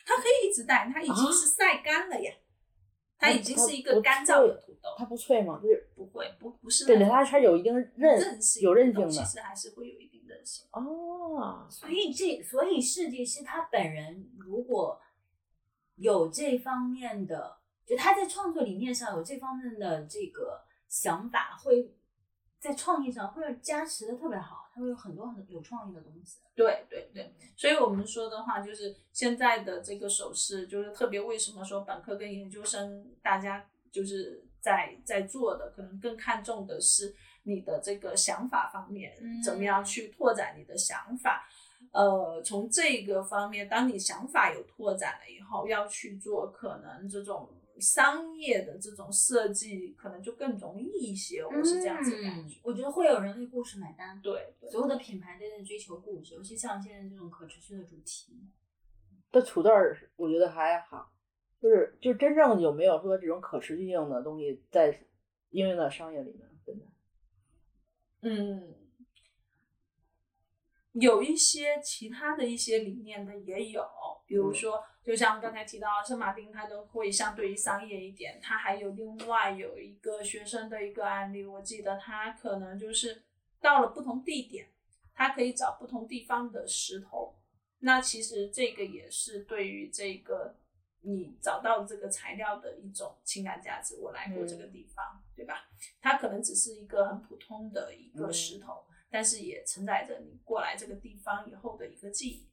[0.09, 2.33] 它可以一直带，它已经是晒干了呀，
[3.19, 5.61] 它已经是一个干燥的土豆，它不脆吗？
[5.63, 10.67] 就是不会不不是对对，那种它它有一定韧韧性，有韧性的其实还是会有一定韧性。
[10.73, 11.69] 哦。
[11.71, 14.99] 所以这所以设计师他本人如果
[15.97, 21.95] 有这方面的，就他在创作理念上有这方面的这个想法，会
[22.59, 26.39] 在创意上会加持的特别好，他会有很多很有创意的东西。
[26.55, 37.13] 对对对，所以我们说的话，就是现在的这个首饰，就是特别为什么说本科跟研究生大家就是在在做的，可能更看重的是
[37.43, 41.49] 你的这个想法方面，嗯怎么样去拓展你的想法。
[41.93, 47.49] 呃，从这个方面，当你想法有拓展了以后，要去做可能这种
[47.81, 51.45] 商业的这种设计，可能就更容易一些。
[51.45, 52.57] 我是这样子感觉。
[52.57, 54.21] 嗯我觉得会有人为故事买单。
[54.23, 58.39] 对对所有的品牌都在追求故事，尤其像现在这种可持续的主题。
[59.31, 61.13] 这土豆儿我觉得还好，
[61.61, 65.07] 就是就真正有没有说这种可持续性的东西在
[65.51, 66.49] 应用到商业里面？
[66.65, 66.87] 真的，
[68.23, 68.75] 嗯，
[70.93, 73.87] 有一些其他的一些理念的也有，
[74.27, 78.39] 比如说，就像刚才提到圣马丁，它都会相对于商业一点。
[78.43, 83.23] 它还有另外有一个学生的一个案例，我记得他可能就是
[83.59, 84.69] 到了不同地点，
[85.15, 87.35] 他可以找不同地方的石头。
[87.79, 90.55] 那其实这个也是对于这个
[91.01, 93.97] 你找到这个材料的一种情感价值。
[93.97, 95.71] 我来过这个地方，对吧？
[96.03, 102.47] 它可能只是一个很普通的一个石头，但是也承载着你过来这个地方以后的一个记忆。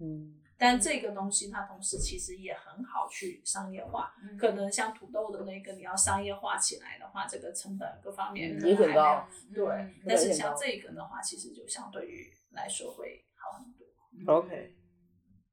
[0.00, 14.74] 嗯，但这个东西它同时其实也很好去商业化，嗯可能像土豆的那个你要商业化起来的话，这个成本各方面嗯可能还没有也挺高对，嗯但是像这个的话，其实就相对于来说会好很多，OK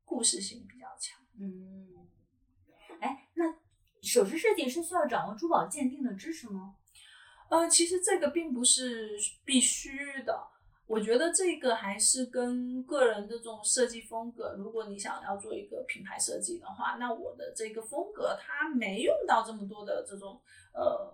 [0.06, 1.20] 故事性比较强。
[1.40, 2.08] 嗯，
[3.02, 3.46] 哎，那
[4.02, 6.76] 首饰设计是需要掌握珠宝鉴定的知识吗？
[7.50, 9.10] 呃，其实这个并不是
[9.44, 10.48] 必须的。
[10.88, 14.56] 我觉得这个还是跟个人的这种设计风格。
[14.58, 20.42] 如果你想要做一个品牌设计的话，那我的这个风格它没用到这么多的这种
[20.74, 21.14] 呃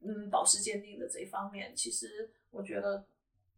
[0.00, 3.06] 嗯宝石鉴定的这一方面，其实我觉得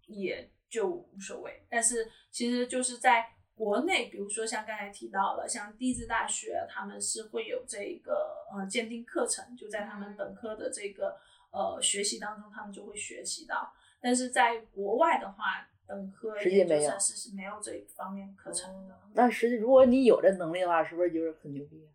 [0.07, 1.65] 也就无所谓。
[1.71, 11.17] 但是其实就是在国内，比如说像刚才提到了，像地质大学，他们是会有这个呃鉴定课程，就在他们本科的这个
[11.53, 13.73] 呃学习当中，他们就会学习到。
[14.03, 18.95] 但是在国外的话，本科实际没有研究生是是没有这一方面课程的。
[19.15, 21.77] 那实际如果你有这能力的话，是不是就是很牛逼？
[21.87, 21.89] 啊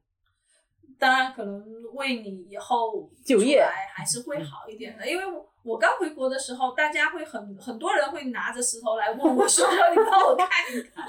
[1.00, 11.06] 当然，可能为你以后就业还是会好一点的，因为我我刚回国的时候，大家会很很多人会拿着石头来问我说：“你帮我看一看，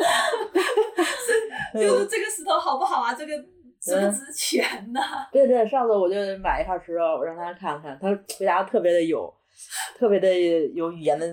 [1.81, 3.15] 就是这个石头好不好啊？
[3.15, 3.33] 这个
[3.81, 5.01] 值不值钱呢、
[5.33, 8.09] 对对，上次我就买一块石头，我让他看看，他
[8.39, 9.35] 回答特别的有，
[9.97, 10.33] 特别的
[10.75, 11.27] 有语言的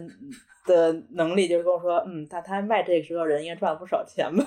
[0.66, 4.44] 的能力，就是跟我说，嗯，他他卖这个时候人应该赚了不少钱吧？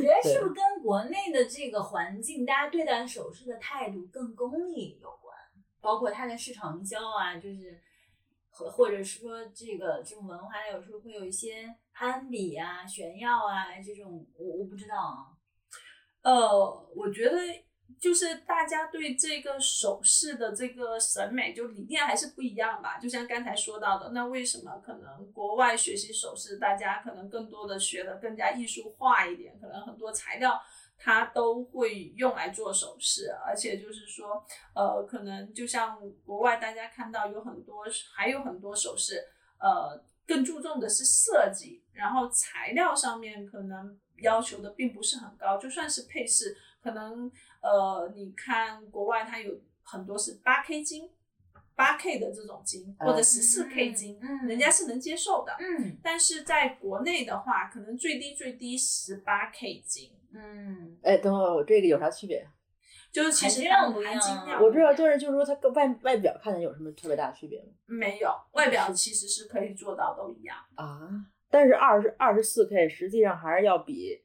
[0.00, 5.36] 觉得是不是跟国内的这个环境，大家对待首饰的态度更功利有关？
[5.80, 7.78] 包括它的市场营销啊，就是
[8.50, 15.36] 或或者是说这个这种文化，有时候会有一些攀比啊、炫耀啊这种，我我不知道啊。
[16.22, 17.36] 呃，我觉得
[17.98, 22.98] 就是大家对这个首饰的这个审美就理念还是不一样吧。
[22.98, 30.60] 就像刚才说到的，那为什么可能国外学习首饰，大家可能更多的学的更加艺术化一点，可能很多材料
[30.98, 39.22] 它都会用来做首饰，而且就是说，呃，可能就像国外大家看到有很多还有很多首饰，
[39.58, 43.98] 呃，更注重的是设计，然后材料上面可能。
[44.20, 51.10] 要求的并不是很高，就算是配饰，可能呃，你看国外它有很多是八 K 金，
[51.74, 62.46] 八 K 的这种金或者十四 K 金，嗯，人家是能接受的，嗯，但是在国内的话，可能最低最低十八 K 金，嗯，哎，等会儿我这个有啥区别？
[63.12, 67.66] 就是其实量不一含金样量，我知道，但是就是说它跟外外表看着有什么特别大的区别吗？
[67.86, 71.10] 没有外表其实是可以做到都一样，啊，
[71.50, 74.22] 但是二十二十四 K 实际上还是要比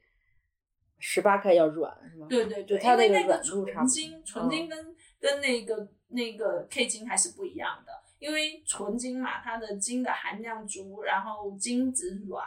[1.08, 2.26] 十八 K 要软，是吗？
[2.28, 7.91] 对对对，它那个因为那个软度差不多纯金，纯金跟、跟那个那个 K 金还是不一样的。
[8.18, 12.44] 因为纯金嘛，它的金的含量足，然后金子软。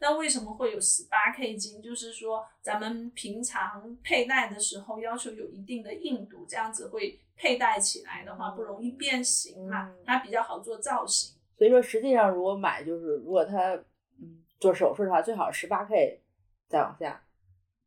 [0.00, 1.82] 那为什么会有十八 K 金？
[1.82, 11.36] 就是说咱们平常佩戴的时候要求有一定的硬度，这样子会佩戴起来的话不容易变形嘛，嗯它比较好做造型。
[11.58, 13.74] 所以说实际上如果买就是如果它
[14.18, 16.22] 嗯做首饰的话，最好十八 K
[16.68, 17.22] 再往下，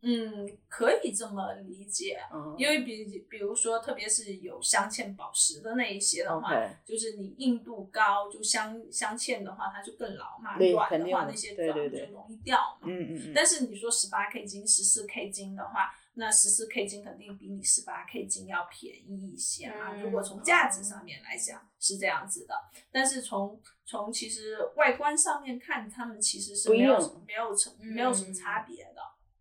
[0.01, 2.19] 嗯，可以这么理解。
[2.33, 6.51] 嗯，因为比比如说，特别是有镶嵌宝石的那一些的话
[6.83, 10.57] 就是你硬度高，就镶镶嵌的话，它就更牢嘛。
[10.57, 12.87] 对软的的话，那些钻就容易掉嘛。
[12.87, 19.93] 嗯嗯嗯，但是你说十八 K 金、十四 K 金的话，那十四 K 金肯定比你十八 K 金要便宜一些嘛。
[19.93, 22.55] 嗯如果从价值上面来讲是这样子的，
[22.91, 28.90] 但是从从其实外观上面看，它们其实是没有样没有什没有什么嗯差别的。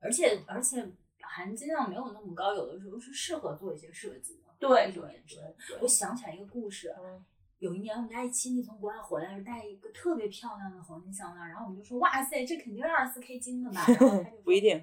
[0.01, 0.85] 而且而且
[1.21, 4.51] 含金量没有那么高，有的时候是适合做一些设计的。
[4.59, 7.25] 对对对我想起来一个故事，嗯
[7.61, 13.85] 有一年我们家一亲戚从国外回来，带一个特别漂亮的黄金项链，然后我们就说：“哇塞，这肯定是二十四 K 金的吧？
[13.89, 14.83] ”然后他就不一，定，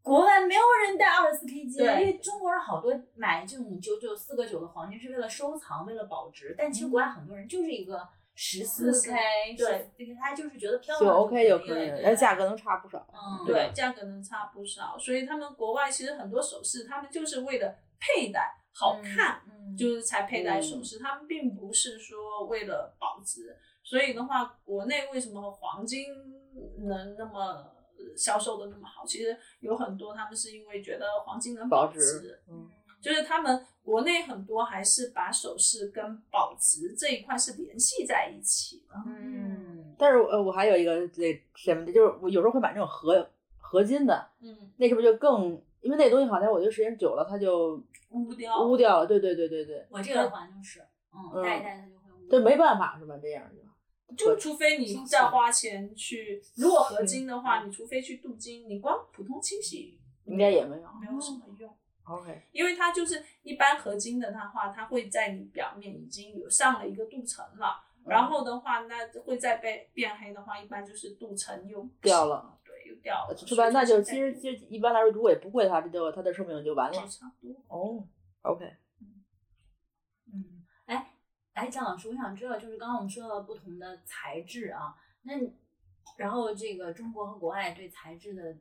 [0.00, 8.08] 国外没有人戴二十四 K 金，因为中国人好多买这种九九四个九的黄金是为了收藏，为了保值，但其实国外很多人就是一个
[8.42, 23.54] 十四 K，对，这个他就是觉得漂就亮 OK 就可可以了，对然后价格能差不少，嗯对，价格能差不少，所以他们国外其实很多首饰，他们就是为了佩戴好看，嗯，就是才佩戴首饰，他们并不是说为了保值。
[23.82, 26.06] 所以的话，国内为什么黄金
[26.88, 29.04] 能那么呃销售的那么好？
[29.04, 38.94] 其实有很多他们是因为觉得黄金能保值，值，嗯就是他们国内很多还是把首饰跟保值这一块是联系在一起的。
[39.06, 45.60] 嗯，但是呃，我还有一个那什么的，就是我有时候会买那种合合金的，嗯，那是不是就更？
[45.80, 49.06] 因为那东西好像我觉得时间久了它就污掉，污掉了。
[49.06, 52.28] 对对对对对，我这个的话就是，嗯，嗯戴一戴它就会污。
[52.30, 53.16] 这没办法是吧？
[53.16, 53.42] 这样
[54.14, 60.88] 就就除非你再花钱去，如果合金的话，你除非去镀金，你光普通清洗应该也没有。
[61.00, 61.74] 没有什么用。
[62.10, 73.36] OK，因为它就是一般合金的它话，它会在你表面已经有上了一个镀层了，嗯然后的话，那会再被变黑的话，一般就是镀层又掉了，对，又掉了。
[73.36, 77.06] 说白了那就其实其实一般来说，如果也不贵的话，这就它的寿命就完了。
[77.06, 77.54] 差不多。
[77.68, 78.04] 哦
[78.42, 78.64] ，OK，
[80.32, 81.12] 嗯，哎，
[81.52, 85.34] 哎，张老师，我想知道，就是刚刚我们说到不同的材质啊，那
[86.16, 88.56] 然后这个中国和国外对材质的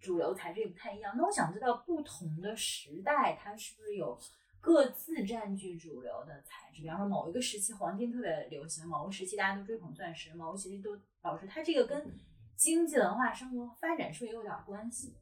[0.00, 1.14] 主流材质也不太一样。
[1.16, 4.18] 那我想知道，不同的时代它是不是有
[4.60, 6.82] 各自占据主流的材质？
[6.82, 11.46] 比方说，某一个时期黄金特别流行，某个时期大家都追捧钻石，某个时期都保持。
[11.46, 12.18] 它这个跟
[12.56, 15.14] 经济文化生活发展是不是也有点关系？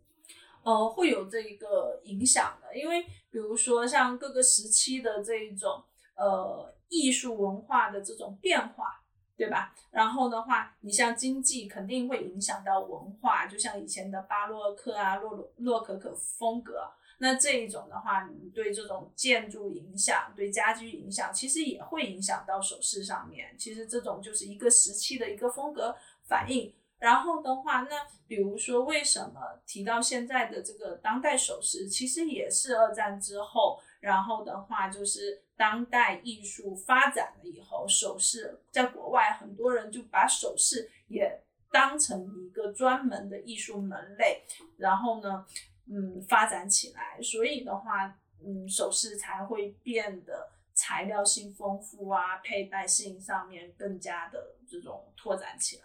[0.62, 5.84] 呃，会有这一个影响的，因为比如说像各个时期的这一种
[6.16, 9.03] 呃艺术文化的这种变化，
[9.37, 9.74] 对吧？
[9.91, 23.57] 然后的话，你像经济肯定会影响到文化，就像以前的巴洛克啊、洛洛洛可可风格，那这一种的话，你对这种建筑影响、对家居影响，其实也会影响到首饰上面。
[23.59, 26.72] 其实这种就是一个时期的一个风格反应。
[26.99, 44.44] 然后的话，那比如说为什么提到现在的这个当代首饰，其实也是二战之后，然后的话就是当代艺术发展了以后，首饰在国外很多人就把首饰也当成一个专门的艺术门类，
[44.76, 45.46] 然后呢，
[45.86, 47.20] 嗯，发展起来。
[47.22, 55.84] 所以的话，嗯，首饰才会变得材料性丰富啊，佩戴性上面更加的这种拓展起来。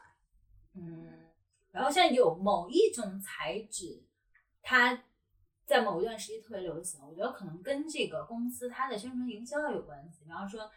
[0.75, 1.27] 嗯，
[1.71, 4.03] 然后像有某一种材质，
[4.61, 5.03] 它
[5.69, 10.23] 在某一段时期特别流行，我觉得可能跟这个公司它的宣传营销有关系。
[10.23, 10.67] 比方说，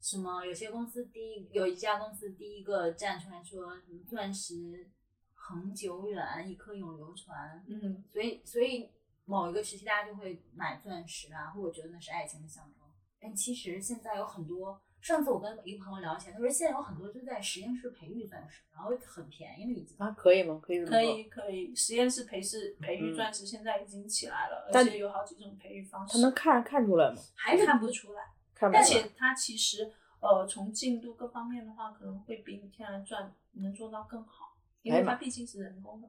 [0.00, 4.88] 什么有些公司第一有一家公司第一个站出来说，什么钻石
[5.34, 7.62] 恒久远，一颗永流传。
[7.68, 8.90] 嗯，所以所以
[9.26, 12.88] 某一个时期大家就会买钻石啊，或者觉得那是爱情的象征。
[13.20, 14.80] 但其实现在有很多。
[15.00, 19.96] 上次我跟一个朋友聊起来，他说现在有很多就在实验室培育钻石，然后很便宜了已经。
[19.98, 20.60] 啊，可以吗？
[20.62, 26.14] 可以可以可以，实验室培是培育钻石，现在已经起来了，而且有好几种培育方式。
[26.14, 27.16] 他能看看出来吗？
[27.34, 28.22] 还看不出来，
[28.54, 28.80] 看不出来。
[28.80, 36.08] 而且它其实呃，从进度各方面的话，可能会比你天然钻能做到更好，因为它毕竟是人工的。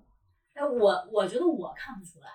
[0.54, 2.28] 哎，我我觉得我看不出来。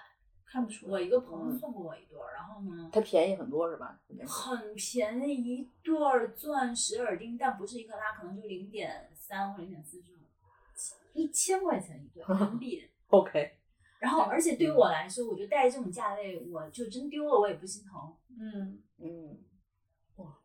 [0.54, 4.00] 看不出，我一个朋友送过我一对儿，然后呢，它便宜很多是吧？
[4.24, 10.20] 很便宜，一对儿钻石耳钉，但不是一克拉，可能就零点三或零点四这种，
[11.12, 12.88] 一千块钱一对人民币。
[13.10, 13.58] OK。
[13.98, 18.14] 然后，而且对于我来说，我就戴这种价位，我就真丢了我也不心疼。
[18.38, 19.36] 嗯嗯，
[20.18, 20.38] 哇，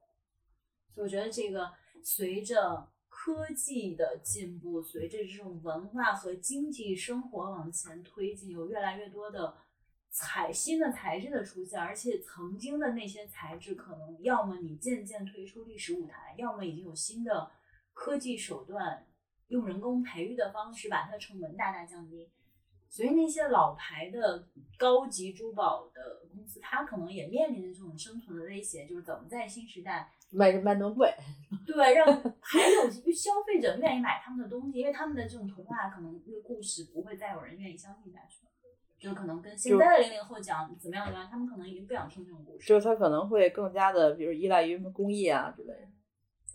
[0.96, 1.70] 所以我觉得这个
[2.04, 9.56] 随着科技的进步，随着这种文化和经济生活往前推进，有越来越多的。
[10.22, 17.50] 材新的材质的出现，而且曾经的那些材质，可能要么你渐渐退出历史舞台，要么已经有新的
[17.94, 19.08] 科技手段，
[19.48, 22.30] 用人工培育的方式把它的成本大大降低。
[22.90, 24.46] 所以那些老牌的
[24.78, 31.14] 高级珠宝的公司，它可能也面临着这种生存的威胁，就是怎么在新时代卖着卖那么贵？
[31.66, 32.06] 对，让
[32.42, 38.49] 还有消费者愿意买他们的东西，因为他们的这种童话可能那个故事不会再有人愿意相信下去。
[39.00, 42.68] 就可能跟现在的零零后讲怎么样怎么样，他们可能已经不想听这种故事。
[42.68, 45.88] 就是他可能会更加的，比如依赖于什么工艺啊之类的。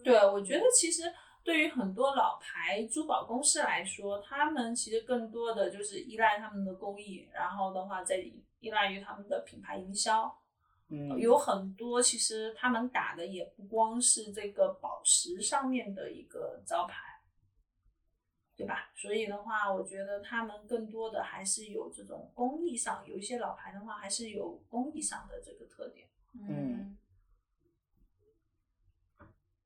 [0.04, 1.02] 对，我觉得其实
[1.42, 8.18] 对于很多老牌珠宝公司来说，他们其实更多的就是依赖他们的工艺，然后的话再
[8.60, 10.30] 依赖于他们的品牌营销。
[10.90, 16.94] 嗯，有很多其实他们打的也不光是这个宝石上面的一个招牌。
[18.56, 18.90] 对吧？
[18.94, 26.08] 所以的话，我觉得他们更多的还是有这种工艺上，有一些老牌的话，还是有工艺上的这个特点。
[26.34, 26.96] 嗯。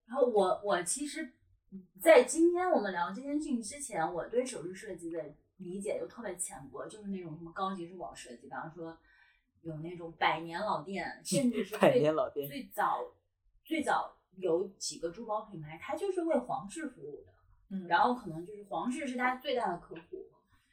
[0.07, 1.35] 然后我我其实，
[2.01, 5.23] 在今天我们聊这件事情之前，我对首饰设计的
[5.59, 8.99] 理解就特别浅薄，就是那种什么高级珠宝设计，比方说
[9.61, 13.13] 有那种百年老店，甚至是 百年老店最早
[13.63, 17.35] 最早有几个珠宝品牌，它就是为皇室服务的。
[17.71, 20.25] 嗯，然后可能就是皇室是他最大的客户，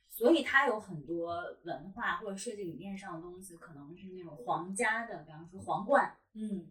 [0.07, 6.67] 所以他有很多文化或者设计理念上的东西，可能是那种皇家的，比方说皇冠，嗯，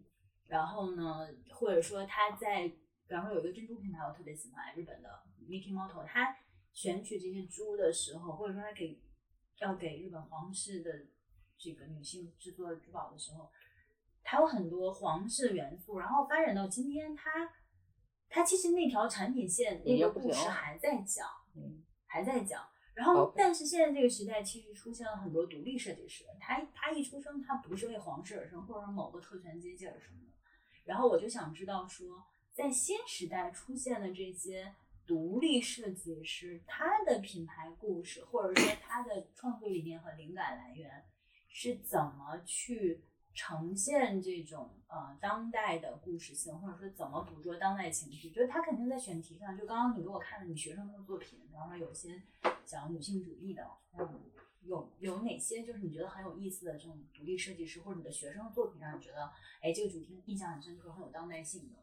[0.47, 5.09] 然后呢，或者说他在，比方说有一个珍珠品牌，我特别喜欢日本的
[5.47, 6.35] Miki Moto，他
[6.73, 8.99] 选取这些珠的时候，或者说他给
[9.59, 11.05] 要给日本皇室的
[11.55, 13.51] 这个女性制作珠宝的时候，
[14.23, 17.51] 他有很多皇室元素，然后发展到今天，他。
[18.35, 21.25] 它其实那条产品线那个故事还在讲，
[21.55, 22.61] 嗯，还在讲。
[22.93, 30.25] 然后，但是现在这个时代其实出现了很多独立设计师，他他一出生，他不是为皇室而生，或者某个特权阶级而生的。
[30.83, 34.75] 然后我就想知道说，在新时代出现的这些
[35.07, 41.05] 独立设计师，他的品牌故事，或者说他的创作理念和灵感来源
[41.47, 43.01] 是怎么去？
[43.35, 49.57] 呈现这种呃当代的故事性，或者说怎么捕捉当代情绪，就是他肯定在选题上。
[49.57, 52.23] 就刚刚你给我看的你学生的作品，比方说有些
[52.63, 53.69] 讲女性主义的，
[53.99, 54.21] 嗯，
[54.61, 59.29] 有有哪些就是你觉得很有意思的这种独立设计师，或者你的学生作品让你觉得，
[59.61, 61.75] 哎，这个主题印象很深刻，很有当代性的。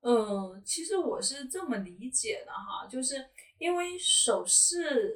[0.00, 3.24] 嗯，其实我是这么理解的哈，就是
[3.58, 5.14] 因为首饰、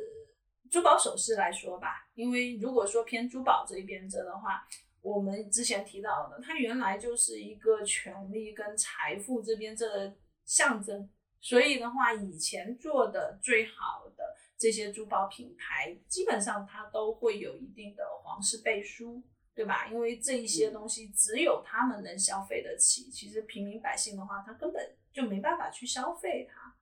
[0.70, 4.64] 珠宝首饰来说吧，因为如果说偏珠宝这一边这的话。
[5.00, 10.12] 我们之前提到的，它原来就是一个权力跟财富这边这个
[10.44, 11.08] 象征，
[11.40, 19.22] 所以的话，以前做的最好的这些珠宝品牌，基本上它都会有一定的皇室背书，
[19.54, 19.86] 对吧？
[19.86, 26.74] 因为这一些东西只有他们能消费得起，其实平民百姓的话，他根本就没办法去消费它。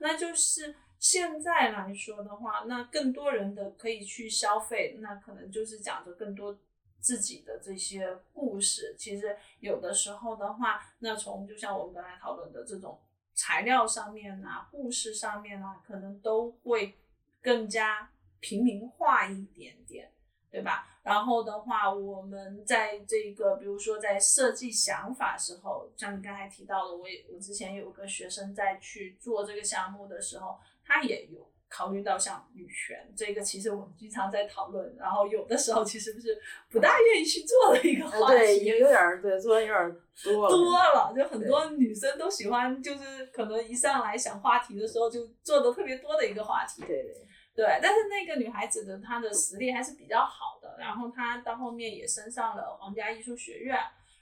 [0.00, 6.58] 那就是现在来说的话，那更多人的可以去消费，那可能就是讲着更多。
[7.00, 13.00] 自己的这些故事，其实有的时候的话，那从就像我们刚才讨论的这种
[13.34, 16.94] 材料上面啊、故事上面啊，可能都会
[17.40, 20.12] 更加平民化一点点，
[20.50, 20.86] 对吧？
[21.02, 31.50] 然后的话，我们在这个比如说在设计想法时候，像你刚才提到的，我也我之前有个学生在去做这个项目的时候，他也有。
[31.70, 36.36] 考虑到像女权这个，其实我们经常在讨论，然后有的时候其实不是
[36.68, 47.14] 不大愿意去做的一个话题，对，有有点对，做的有点多了，多了，就很多女生都喜欢，就是可能一上来想话题的时候就做的特别多的一个话题，对对
[47.54, 53.78] 对，但是那个女孩子的她的实力还是比较好的，然后她到后面也升上了皇家艺术学院，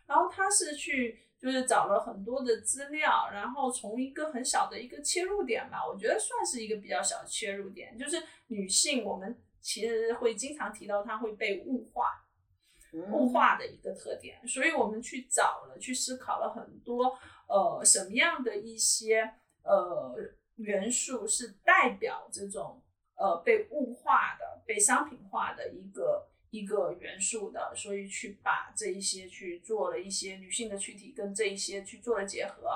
[0.06, 1.24] 然后她是去。
[1.40, 7.96] 就是找了很多的资料，然后从一个很小的一个切入点吧，我觉得算是一个比较小的切入点。
[7.96, 12.24] 就是女性，我们其实会经常提到她会被物化，
[13.12, 14.44] 物化的一个特点。
[14.48, 17.16] 所以我们去找了，去思考了很多，
[17.46, 19.32] 呃，什么样的一些
[19.62, 20.16] 呃
[20.56, 22.82] 元素是代表这种
[23.14, 26.28] 呃被物化的、被商品化的一个。
[26.50, 32.70] 一个元素的，所以去把这一些去做了一些女性的躯体跟这一些去做了结合，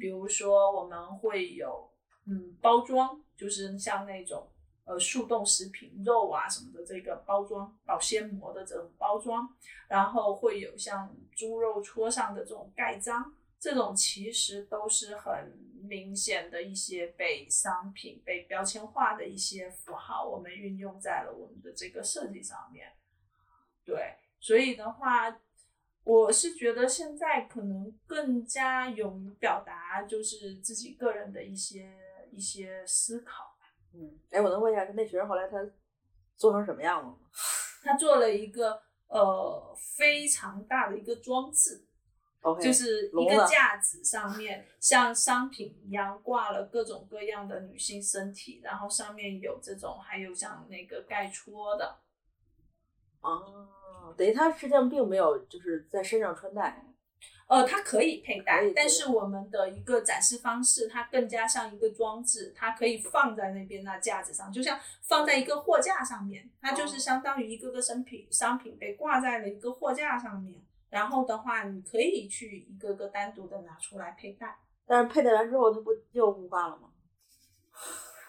[0.00, 1.90] 比如说我们会有
[2.26, 4.48] 嗯包装，就是像那种
[4.84, 9.54] 呃速冻食品肉啊什么的这个包装保鲜膜的这种包装，
[9.88, 15.52] 然后会有像猪肉戳上的这种盖章，这种其实都是很
[15.82, 22.90] 明显的一些被商品被标签化的一些符号，我们运用在了我们的这个设计上面。
[23.88, 25.34] 对，所以的话，
[26.04, 31.90] 我是觉得现在可能更加勇于表达，就是自己个人的一些
[32.30, 33.66] 一些思考吧。
[33.94, 35.56] 嗯，哎，我能问一下，那学生后来他
[36.36, 37.16] 做成什么样了吗？
[37.82, 41.86] 他做了一个呃非常大的一个装置
[42.42, 52.00] ，OK，就是一个架子上面像商品一样挂了各种各样的女性身体，然后上面有这种，还有像那个盖戳的，
[54.08, 54.14] 哦。
[54.16, 56.84] 等于它实际上并没有就是在身上穿戴，
[57.46, 76.90] 呃，它可以佩戴，但是我们的一个展示方式，它更加像一个装置，它可以放在那边那架子上，就像放在一个货架上面，它就是相当于一个个商品商品被挂在了一个货架上面，然后的话，你可以去一个个单独的拿出来佩戴，但是佩戴完之后，它不又雾化了吗？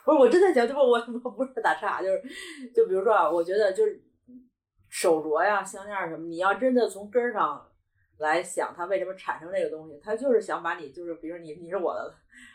[0.06, 2.24] 不是，我真的想，就不我我不是打岔，就是
[2.74, 4.02] 就比如说啊，我觉得就是。
[4.90, 7.66] 手镯呀、项链什么，你要真的从根儿上
[8.18, 12.14] 来想，它为什么产生这个东西，它就是想把你，就是比如你你是我的，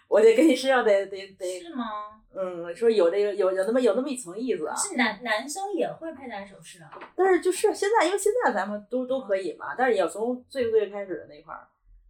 [0.08, 1.60] 我得跟你身上得得得。
[1.60, 2.20] 是吗？
[2.36, 4.74] 嗯，说有这个有有那么有那么一层意思啊。
[4.74, 6.90] 是男男生也会佩戴首饰啊。
[7.14, 9.74] 但是就是现在，因为现在咱们都都可以嘛。
[9.78, 11.68] 但是也要从最最开始的那块儿，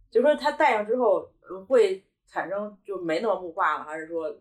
[0.09, 1.29] 就说它戴上之后
[1.67, 4.35] 会产生就没那么木化了，还是说，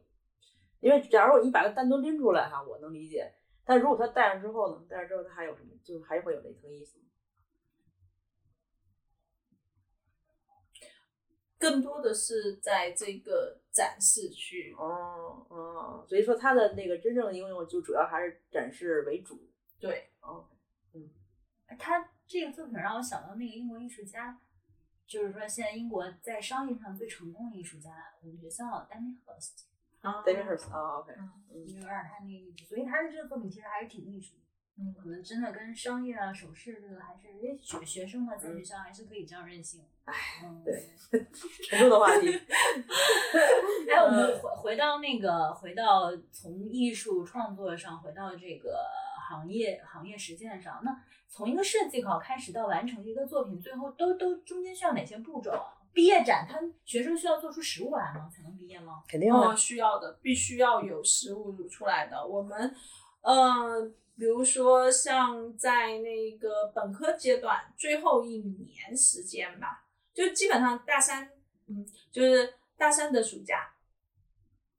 [0.80, 3.30] 因为假如你把它单独拎出来哈，我能理解。
[3.64, 4.86] 但如果他戴上之后呢？
[4.88, 5.70] 戴上之后他还有什么？
[5.82, 7.04] 就是还会有那层意思吗？
[11.58, 14.74] 更多的是在这个展示区。
[14.76, 19.50] 哦哦，所以说它的那个真正的应用就主要还是展示为主。
[19.80, 20.46] 对，哦，
[20.92, 21.08] 嗯，
[21.78, 24.38] 他这个作品让我想到那个英国艺术家，
[25.06, 29.64] 就是说现在英国在商业上最成功的艺术家，我们学校 Danny Hurst。
[30.04, 34.42] 啊，David Hurst，啊，OK，嗯，有点他那个意思，所以他的这个作品其实还是挺艺术的，
[34.78, 39.82] 嗯，可能真的跟商业啊、首饰这个还是，因为学学生嘛，在学校还是可以这样任性。
[40.04, 40.14] 哎，
[40.62, 40.90] 对，
[41.66, 42.28] 沉重的话题。
[43.90, 48.76] 哎，我们回回到那个，回到从艺术创作上，回到这个
[49.30, 50.94] 行业行业实践上，那
[51.26, 55.72] 从一个设计稿开始到完成一个作品，最后都都中间需要哪些步骤啊？
[55.94, 58.28] 毕业展，他学生需要做出实物来吗？
[58.28, 59.04] 才能毕业吗？
[59.08, 62.26] 肯定要需要的，必须要有实物出来的。
[62.26, 62.74] 我们，
[63.20, 63.80] 呃，
[64.16, 71.30] 比如说像在那个本科阶段最后一年时间吧，就基本上大三，
[71.68, 73.72] 嗯，就是大三的暑假，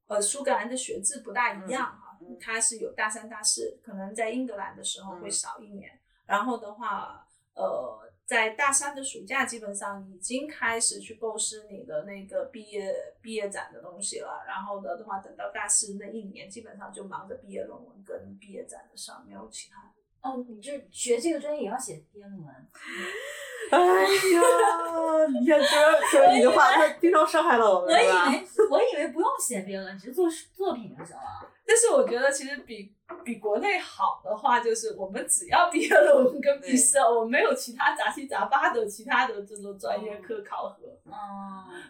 [0.07, 5.97] 呃，苏格兰的学制不大一样哈，它是有大三、大四，可能在英格兰的时候会少一年。
[6.25, 8.01] 然后的话，呃。
[8.25, 14.43] 在大三的暑假，基本上已经开始去构思你的那个毕业毕业展的东西了。
[14.47, 19.93] 然后呢的话，等到大四那一年，基本上就忙着毕业论文跟毕业展的上，没有其他。
[20.21, 22.47] 哦，你这学这个专业也要写毕业论文？
[23.71, 25.77] 哎呀，你看说
[26.09, 28.33] 说你的话，他经常伤害到我我们，是吧？
[28.33, 31.51] 以为我以为不用写毕业论文，只是做作品就行了。
[31.63, 40.87] 但是我觉得其实比比国内好的话，就是我们只要毕业论文跟毕设，我们没有其他杂七杂八的其他的这种专业课考核。
[41.05, 41.13] 嗯，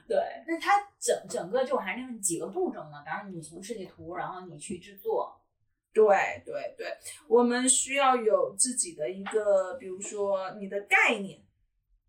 [0.08, 3.02] 对，那它整整个就还是那几个步骤嘛？
[3.04, 5.42] 比方说你从设计图，然后你去制作，
[5.94, 6.06] 对
[6.46, 6.88] 对对，
[7.28, 11.40] 我们需要有自己的一个，比如说你的概念，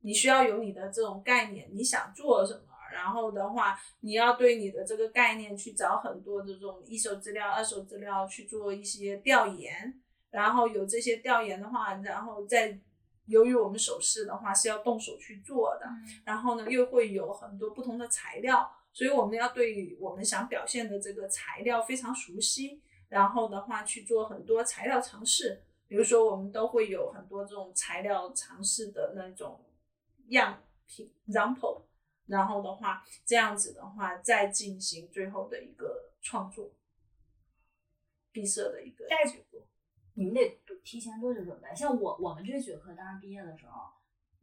[0.01, 2.66] 你需要有你的这种概念，你想做什么。
[2.97, 12.81] 然后的话，你要对你的这个概念去找很多这种一手资料、二手资料去做一些调研，然后有这些调研的话，然后再
[13.27, 15.87] 由于我们首饰的话是要动手去做的，
[16.25, 22.81] 然后呢又会有很多不同的材料，所以我们要对我们想表现的这个材料非常熟悉，
[23.11, 29.61] 然后的话去做很多材料尝试，比如说我们都会有很多这种材料尝试的那种
[30.29, 31.83] 样品 example，
[32.27, 36.71] 然后的话这样子的话再进行最后的一个创作，
[38.33, 39.63] 毕设的一个结果。
[40.15, 41.75] 你们得提前多久准备？
[41.75, 43.91] 像我我们这个学科，当时毕业的时候，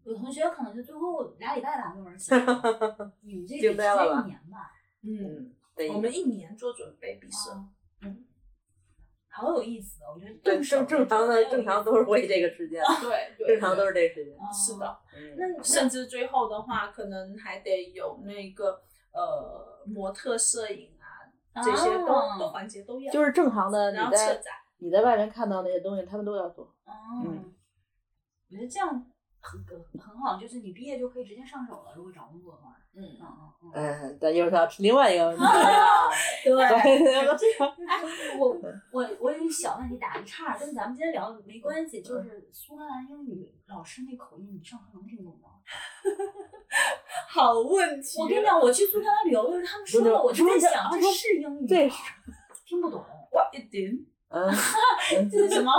[0.04, 4.72] 有同学可能就最后俩礼拜把论文写了， 你们这得提惊呆了吧前一年吧？
[5.02, 7.52] 嗯，嗯，我们一年做准备毕设。
[7.52, 7.83] 哦嗯，
[9.36, 14.34] 好有意思，我觉得对动手正正常的正常都是为这个时间，对 对，正常都是这个时间。
[14.36, 15.00] 哦是的。
[15.16, 18.82] 嗯那甚至最后的话，可能还得有那个
[19.12, 23.12] 呃模特摄影啊，这些都、哦都环节都要。
[23.12, 26.66] 就是正常的，你然后策在展，你在外面看到那些东西，他们都要做。
[26.86, 26.92] 哦，
[27.26, 27.54] 嗯
[28.50, 29.06] 我觉得这样
[29.44, 29.64] 很
[30.00, 32.70] 很好，就是你毕业就可以直接上手了，如果找工作的话。
[32.96, 33.72] 嗯嗯嗯嗯。
[33.74, 36.10] 嗯，但又是要另外一个问题啊。
[36.44, 36.56] 对。
[36.56, 36.66] 对，
[37.88, 38.02] 哎，
[38.40, 38.56] 我
[38.92, 45.50] 我我有一小问题打个岔，跟咱们今天聊的没关系，就是苏格兰英语老师那口音，你上课能听懂吗？
[47.28, 48.22] 好问题。
[48.22, 51.96] 我跟你讲，我去苏格兰旅游的时候，他们说的，我就在想，这是英语这吗？
[52.66, 54.06] 听不懂，，What you doing?
[54.30, 54.50] 嗯，
[55.32, 55.72] 这是什么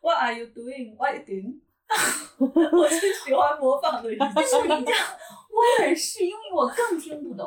[0.00, 0.96] ？What are you doing?
[0.96, 1.60] What you doing?
[2.72, 4.44] 我是喜欢模仿的语 但。
[4.44, 4.92] 是你这
[5.50, 7.46] 威尔士英语我更听不懂，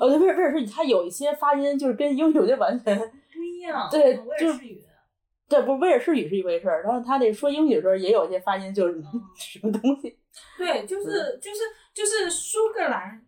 [0.00, 3.88] 哦，对，威尔威尔士语它有一些发音就是跟英语就完全，不一样。
[3.90, 4.84] 对威就尔士语。
[5.48, 9.04] 对，不，威尔士语是一回事儿，然后他那说英语的时候也有一些发音就是嗯
[9.38, 10.18] 什么东西。
[10.58, 11.60] 对，就是就是
[11.94, 13.24] 就是苏格兰，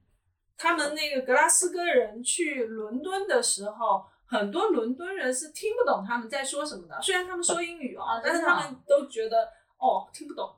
[0.58, 7.00] 他们那个格拉斯哥人去伦敦的时候，很多伦敦人是听不懂他们在说什么的。
[7.00, 9.48] 虽然他们说英语哦，啊但是他们都觉得
[9.78, 10.50] 哦听不懂。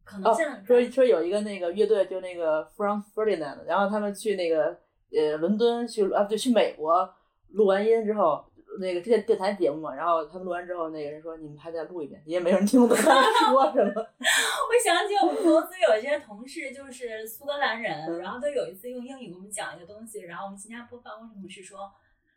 [0.00, 4.76] 哦可能现在，说说有一个那个乐队，就那个 Frank Ferdinand，然后他们去那个
[5.12, 7.08] 呃伦敦去啊，对，去美国
[7.50, 8.44] 录完音之后，
[8.80, 13.92] 那个电电台节目嘛，然后他们录完之后，那个人说你们还再录一遍，也没人听懂他们说什么。
[14.00, 21.90] 我想起我们公司有一些同事就是苏格兰人，嗯然后他有一次用英语给我们讲一个东西，然后我们新加坡办公室同事说：“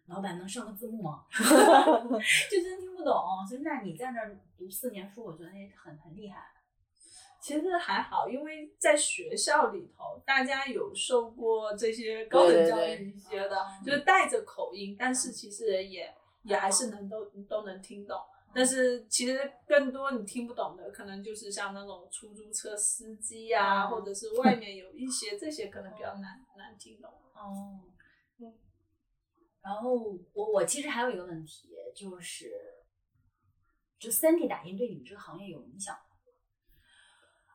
[0.07, 1.23] 老板能上个字幕吗？”
[2.51, 3.15] 就真听不懂。
[3.47, 6.52] 所以那你在那儿读四年书，我觉得也很很厉害。
[7.43, 18.17] 其实还好，因为在学校里头，大家有受过这些高等教育一些的，对对对就是带着口音，但是其实也也还是能都都能听懂。
[18.55, 27.11] 但是其实更多你听不懂的，可能就是像那种出租车司机啊，嗯或者是外面有一些这些可能比较难难听懂。
[27.33, 27.81] 哦，
[28.39, 28.53] 嗯。
[29.61, 32.53] 然后我我其实还有一个问题，就是
[33.99, 36.02] 就三 D 打印对你们这个行业有影响吗？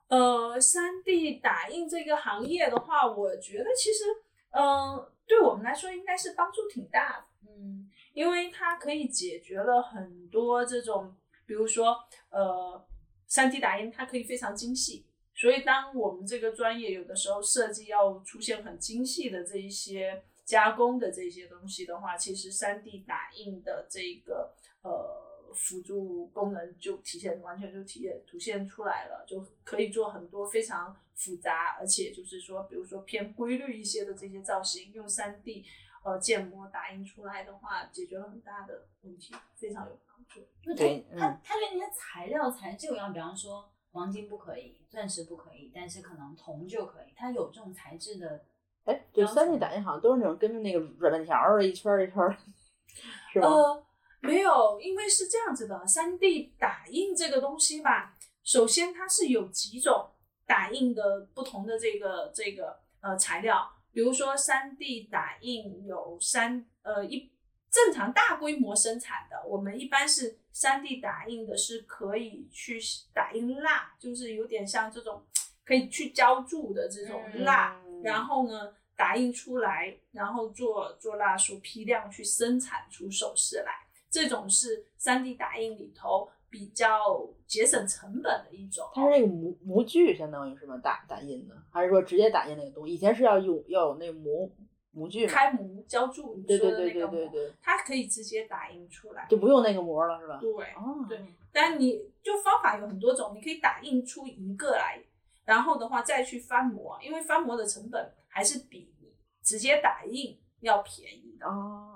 [0.08, 4.04] 呃，三 D 打印这个行业的话，我觉得其实，
[4.50, 7.24] 呃，对我们来说应该是帮助挺大的。
[7.46, 11.14] 嗯因为它可以解决了很多这种，
[11.46, 11.96] 比如说，
[12.30, 12.84] 呃，
[13.28, 24.52] 三 D 打印它可以非常精细，所以当我们这个专业有的时候设计要出现很精细的这一些加工的这些东西的话，其实三 D 打印的这个
[24.82, 35.64] 呃辅助功能就体现完全就体现凸现出来了，就可以做很多非常复杂，而且就是说，比如说偏规律一些的这些造型，用三 D
[36.04, 40.46] 呃建模打印出来的话，解决了很大的问题，非常有帮助。
[40.64, 48.44] 那它对它嗯它对那些材料材质有样，比方说黄金不可以，钻石不可以，但是可能铜就可以，它有这种材质的。
[48.84, 52.34] 哎，就三 D 打印好像都是那种跟着那个软面条儿一圈儿一圈儿，
[53.32, 53.46] 是吧？
[53.46, 53.86] 呃，
[54.20, 60.10] 没有，因为是这样子的，三 D 打印这个东西吧，首先它是有几种
[60.46, 67.30] 打印的不同的这个这个呃材料，比如说三 D 打印有三呃一
[67.70, 72.80] 正常大规模生产的，我们一般是三 D 打印的，是可以去
[73.14, 75.22] 打印蜡，就是有点像这种
[75.64, 83.72] 可以去浇铸的这种蜡，嗯然后呢打印出来，然后做做蜡烛批量去生产出首饰来，
[84.10, 88.88] 这种是三 D 打印里头比较节省成本的一种。
[88.94, 90.78] 它是那个模模具，相当于是吗？
[90.82, 92.94] 打打印的，还是说直接打印那个东西？
[92.94, 94.50] 以前是要有要有那个模
[94.90, 95.26] 模具？
[95.26, 99.26] 开模浇铸，你说对对对的那个模，对对对，它可以直接打印出来。
[99.28, 100.38] 就不用那个模了，是吧？
[100.40, 105.02] 对，哦，对但你就方法有很多种，你可以打印出一个来，
[105.44, 108.94] 然后的话再去翻模，因为翻模的成本还是比
[109.42, 111.46] 直接打印要便宜的。
[111.46, 111.87] 哦，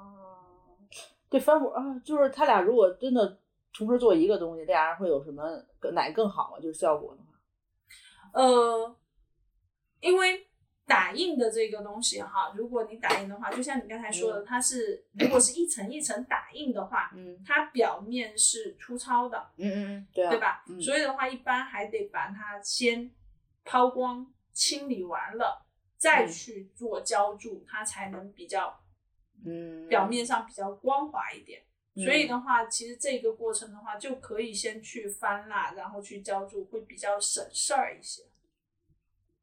[1.32, 3.38] 对翻模啊，就是他俩如果真的
[3.72, 5.42] 同时做一个东西，这俩人会有什么
[5.94, 6.60] 哪个更好啊？
[6.60, 8.94] 就是效果的话，呃，
[10.00, 10.46] 因为
[10.84, 20.62] 打印的这个东西哈，如果你打印的话，就像你刚才说的，它是如果是一层一层打印的话，嗯它表面是粗糙的，嗯嗯嗯，对啊，对吧？
[20.68, 23.10] 嗯所以的话，一般还得把它先
[23.64, 25.64] 抛光、清理完了，
[25.96, 28.78] 再嗯去做浇筑，它才能比较
[29.44, 31.62] 嗯，表面上比较光滑一点。
[31.94, 38.22] 嗯，所以的话，其实这个过程的话，就可以先去翻蜡，然后去浇筑，会比较省事儿一些，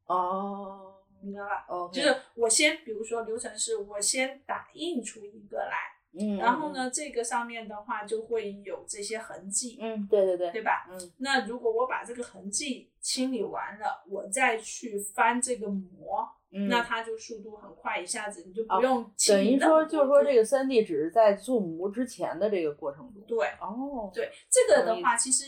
[0.06, 5.76] 哦明白吧？，OK，就是我先，比如说流程是我先打印出一个来，
[6.18, 10.88] 嗯，然后呢，这个上面的话就会有这些痕迹，嗯，嗯，对对对，对吧？
[10.90, 25.46] 嗯那如果我把这个痕迹清理完了，我再去翻这个膜，嗯，那它就速度很快，一下子你就哦不用清等于说就是说这个个三 D 只是在做模之前的这个过程中，对哦，对这个的话，其实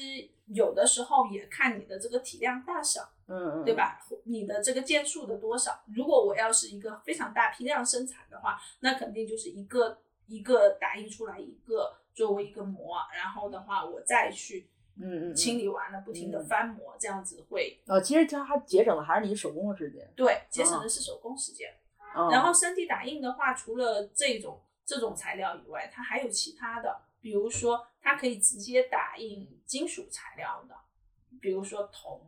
[0.48, 3.74] 有的时候也看你的这个体量大小，嗯嗯，对？
[3.74, 4.00] 吧？
[4.26, 5.82] 你的这个件数的多少？
[5.96, 9.98] 如果我要是一个非常大批量生产的话，那肯定就是一个
[10.28, 14.68] 一个打印出来一个作为一个模，然后的话我再去
[15.02, 15.36] 嗯嗯嗯。
[15.36, 16.46] 清理完了，不停的嗯。
[16.48, 21.70] 翻模，这样子会哦，其实它还节省的还是你手工的时间，对节省的是手工时间。
[21.70, 30.76] 嗯然后3 D 打印的话，除了这种这种材料以外，它还有其他的，比如说它可以直接打印金属材料的，
[31.40, 32.20] 比如说铜，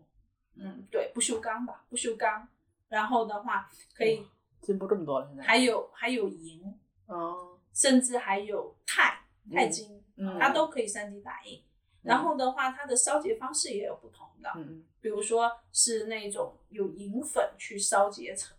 [0.55, 2.47] 嗯，对，不锈钢吧，不锈钢。
[2.87, 4.25] 然后的话，可以
[4.61, 9.19] 进步这么多了，现在，还有还有银，哦，甚至还有钛、
[9.51, 10.67] 钛金，嗯它都。
[10.67, 11.61] 可以3 D 打印。
[12.03, 18.55] 然后的话，它的烧结方式也有不同的，嗯嗯比如说是那种有银粉去烧结成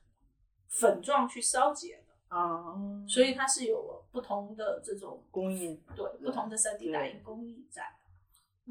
[0.68, 2.04] 粉状去烧结的。
[2.28, 2.74] 啊，
[3.06, 7.84] 所以它是有不同的这种工艺，对不同的3 D 打印工艺在。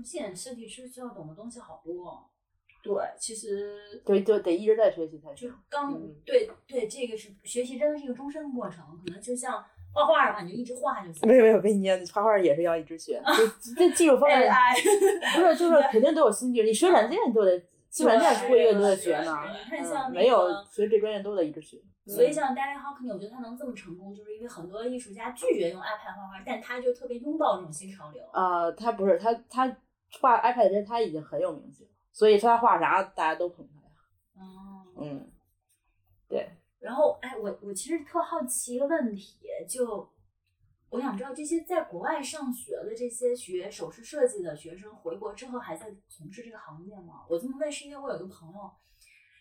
[0.03, 2.25] 现在设计师需要懂的东西好多哦，
[2.81, 5.57] 对，其实对，就得一直在学习才就行。
[5.69, 8.83] 刚、嗯对对，这个是学习，真的是一个终身过程。
[9.05, 9.63] 可能就像
[9.93, 11.27] 画画的话，你就一直画就行。
[11.27, 13.21] 没有没有，跟你讲，画画也是要一直学，
[13.61, 14.51] 就这技术方面
[15.35, 17.57] 不是就是 肯定都有新技术，你学软件你都得，
[17.91, 19.37] 学软件过一个都得学呢。
[19.65, 21.77] 你看嗯像那没有个学这专业都得一直学。
[22.05, 28.21] 所以像 David Hockney，我觉得他能这么成功，就是因为很多艺术家拒绝用 iPad 画画，但他就特别拥抱这种新潮流。
[28.33, 29.73] 啊，他不是他他
[30.19, 34.45] 画 iPad 之前他已经很有名气了，所以他画啥大家都捧他呀。
[34.45, 35.31] 哦，嗯，
[36.27, 36.49] 对，
[36.83, 40.11] 然后哎，我我其实特好奇一个问题，就
[40.89, 47.25] 我想知道这些在国外上学的这些学首饰设计的学生回国之后还在从事这个行业吗？
[47.29, 48.69] 我这么问是因为我有个朋友，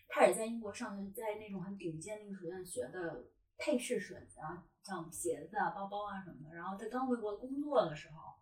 [0.08, 3.24] 他也在英国上学，在那种很顶尖的艺术院学的
[3.58, 6.54] 配饰设计啊，像鞋子啊、包包啊什么的。
[6.54, 8.32] 然后他刚回国工作的时候，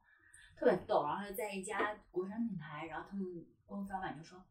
[0.59, 3.25] 特别逗，然后他在一家国产品牌，然后他们
[3.65, 4.45] 公司老板就说。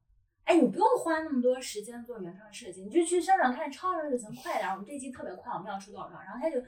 [0.50, 6.20] 哎，你不用花那么多时间做原创设计，你就去商场看超人就行，快点，我们这季特别快，我们要出多少张。
[6.24, 6.60] 然后他就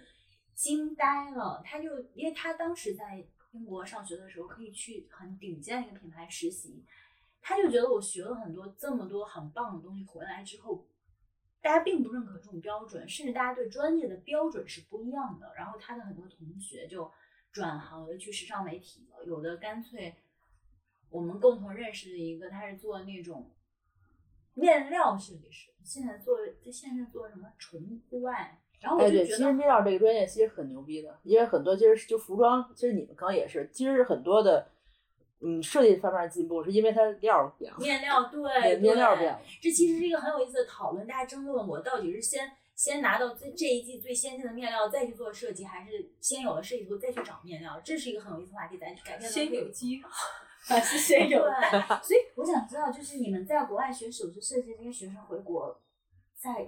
[0.53, 6.86] 惊呆了，他就因为他当时在英国上学的时候，可以去很顶尖的一个品牌实习，
[7.41, 10.86] 他就觉得我学了很多这么多很棒的东西回来之后，
[11.59, 15.51] 大家并不认可这种标准，甚至大家对专业的标准是不一样的。
[15.55, 17.11] 然后他的很多同学就
[17.51, 20.15] 转行了去时尚媒体了，有的干脆
[21.09, 23.49] 我们共同认识的一个，他是做那种
[24.54, 34.68] 面料设计师，现在做这现在做什么纯户外，然后我就觉得其实面料这个专业其实很牛逼的，因为很多其实就服装，其实你们可能也是，其实很多的
[35.41, 39.39] 嗯设计方面的进步，是因为它料儿变了，面料对面面料对变了。
[39.62, 47.80] 这其实是一个很有意思的讨论，大家争论我到底是先先拿到最这一季最先进的面料再去做设计，还是先有了设计图再去找面料？
[47.84, 50.02] 这是一个很有意思的话题，咱改天咱先有鸡
[50.64, 51.82] 还是先有蛋？
[52.03, 55.80] 所以我想知道，就是你们在国外学首饰设计这些学生回国，
[56.36, 56.66] 在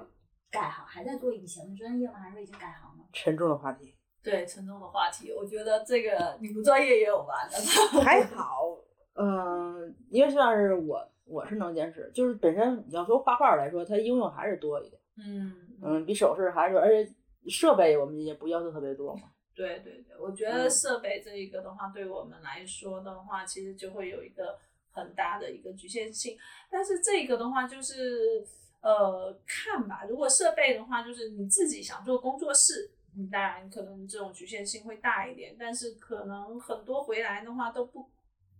[0.51, 2.15] 改行还在做以前的专业吗？
[2.15, 3.05] 还是已经改行了？
[3.13, 7.33] 沉重的话题，对沉重的话题，我觉得这个你们专业也有吧？
[8.03, 8.77] 还好，
[9.15, 17.11] 嗯，因为算是我我是能坚持，就是本身你要说画画来说，它应用还是多一点，嗯嗯，比首饰还是，而且
[17.47, 19.23] 设备我们也不要求特别多嘛。
[19.55, 24.57] 对对对，我觉得设备这一个的话，对我们来说的话，其实就会有一个
[24.91, 26.37] 很大的一个局限性。
[26.71, 28.43] 但是这个的话，就是
[28.81, 35.55] 呃看吧，如果设备的话，就是你自己想做工作室，你当然可能这种局限性会大一点。
[35.59, 38.09] 但是可能很多回来的话都不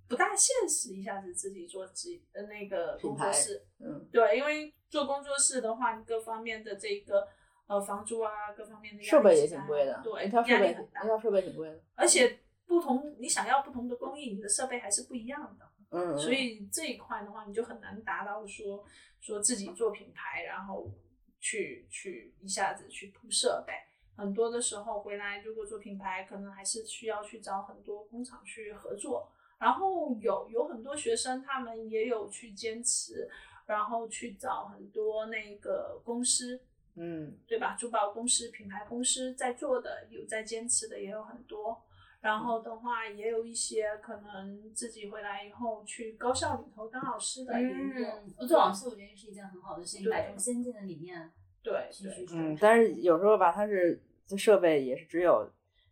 [0.08, 3.66] 不大现实，一下子自己做自己的那个工作室。
[3.80, 7.28] 嗯，对，因为做工作室的话，各方面的这个。
[7.66, 11.80] 呃，房租啊，各方面的设备也挺贵的，对，一套设备很大，一套设备挺贵的。
[11.96, 15.70] 而且不同，你想要不同的工艺，你的设备还是不一样的。
[15.92, 18.84] 嗯，所以这一块的话，你就很难达到说
[19.22, 20.92] 说自己做品牌，然后
[21.40, 23.74] 去去一下子去铺设备。
[24.16, 29.32] 很多的时候回来，如果做品牌，可能还是需要去找很多工厂去合作。
[29.58, 33.30] 然后有有很多学生，他们也有去坚持，
[33.66, 36.60] 然后去找很多那个公司。
[36.96, 37.76] 嗯，对吧？
[37.80, 41.82] 珠宝公司、品牌公司在做的，有在坚持的也有很多。
[42.22, 48.48] 然后的话，也有一些可能自己回来以后去高校里头当老师的也有。
[48.48, 51.30] 做老师，我觉得是一件很好的事情，把这种先进的理念
[51.62, 55.52] 对继续嗯，但是有时候吧，它是这设备也是只有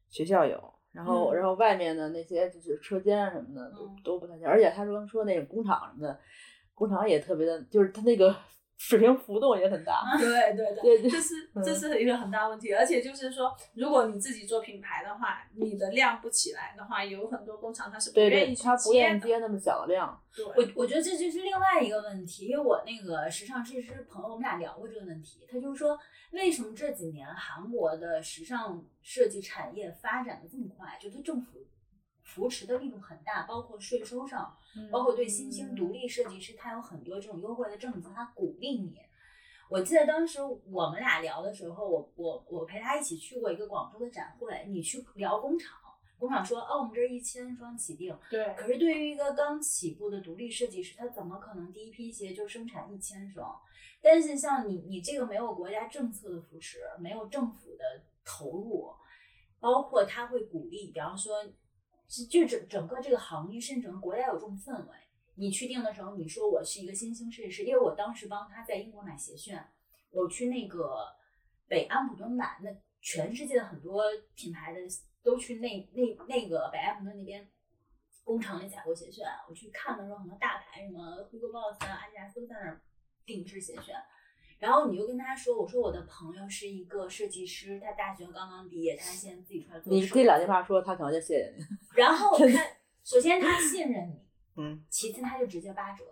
[0.10, 4.47] 学校有，然后然后外面的那些就是车间啊什么的都都不太行。
[4.47, 6.20] 而且他说说那种工厂什么的，
[6.74, 8.34] 工厂也特别的，就是他那个。
[8.84, 20.20] 水平浮动也很大， 对对对，这是这是一个很大问题，而且就是说，如果你自己做品牌的话，你的量不起来的话，有很多工厂它是不愿意他不愿意接那么小的量。
[20.36, 25.98] 对，我我觉得这就是另外一个问题，因为我那个时尚设计师朋友，我们俩聊过这个问题，他就是说，
[26.32, 30.98] 为什么这几年韩国的时尚设计产业发展的这么快？
[31.00, 31.60] 就它政府。
[32.34, 34.56] 扶持的力度很大，包括税收上，
[34.90, 38.98] 包括对新兴独立设计师，他有很多这种优惠的政策，他鼓励你。
[39.70, 45.78] 我记得当时我们俩聊的时候，我我我陪他一起去过一个广州的展会，你去聊工厂，
[46.18, 48.56] 工厂说哦，我们这一千双起订，对。
[48.58, 53.60] 可是对于一个刚起步的独立设计师，他怎么可能第一批鞋就生产一千双？
[54.02, 57.84] 但是像你，你这个没有国家政策的扶持，没有政府的
[58.24, 58.90] 投入，
[59.60, 61.36] 包括他会鼓励，比方说。
[62.30, 64.97] 就整整个这个行业，甚至整个国家有这种氛围。
[65.36, 69.64] 你去定的时候，你说我是一个新兴设计师，因为我当时帮他在英国买鞋楦，
[70.09, 71.07] 我去那个
[71.68, 74.03] 北安普敦买，那全世界的很多
[74.36, 74.80] 品牌的
[75.24, 77.49] 都去那那那个北安普敦那边
[78.24, 79.24] 工厂里采购鞋楦。
[79.47, 82.82] 我去看的时候，很多大牌什么 Hugo Boss 啊、阿迪达斯都在那儿
[83.26, 83.93] 定制鞋楦。
[84.62, 91.66] 然后你就跟他说：“我说我的朋友是一个设计师，他大学刚刚毕业，他现在自己出来做。”你这两句话说，他可能就谢谢你。
[91.95, 92.45] 然后他
[93.03, 94.22] 首先他信任你，
[94.57, 96.05] 嗯，其次他就直接八折，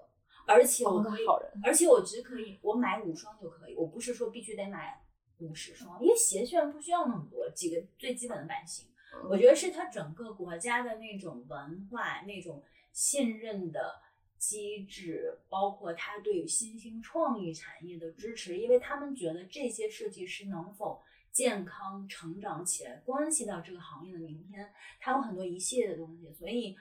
[0.47, 1.25] 而且我可以，
[1.63, 4.99] 而且我只可以我买五双就可以，我不是说必须得买
[5.37, 8.87] 五十双，因为鞋楦不需要那么多，几个最基本的版型。
[9.29, 14.01] 我觉得是他整个国家的那种文化，那种信任的。
[14.39, 24.67] 机制包括他对于新兴创意产业的支持，因为他们觉得这些设计师能否健康成长起来，关系到这个行业的明天。
[24.99, 26.75] 他有很多一系列的东西，所以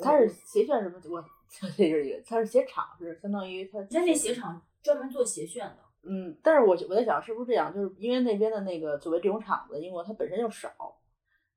[0.00, 1.00] 他是鞋楦什么？
[1.08, 3.78] 我这是一个，他是鞋厂，是相当于他。
[3.90, 5.78] 那那鞋厂专门做鞋楦的。
[6.02, 7.74] 嗯，但是我我在想，是不是这样？
[7.74, 10.70] 就是因为那边的那个作为这种厂子，英国它本身就少。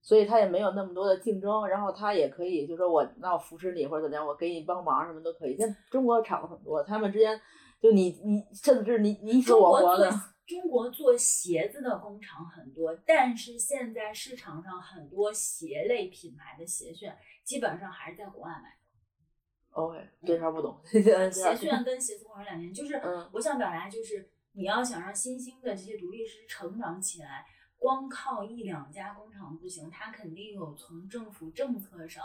[0.03, 5.57] 所以他也没有那么多的竞争，然后他也可以，就说我那我扶持你或者怎么样，我给你帮忙什么都可以。
[5.57, 7.39] 像中国厂子很多，他们之间
[7.81, 10.11] 就你你甚至你你死我活的。
[10.45, 17.13] 中国做鞋子的工厂很多，但是现在市场上很多鞋类品牌的鞋楦
[17.45, 19.81] 基本上还是在国外买的。
[19.81, 20.77] OK，这条不懂。
[20.83, 23.01] 鞋楦跟鞋子工厂两年，就是
[23.31, 27.45] 我想表达就是你要想让新兴的这些独立师成长起来。
[27.83, 32.23] 光靠一两家工厂不行，它肯定有从政府政策上，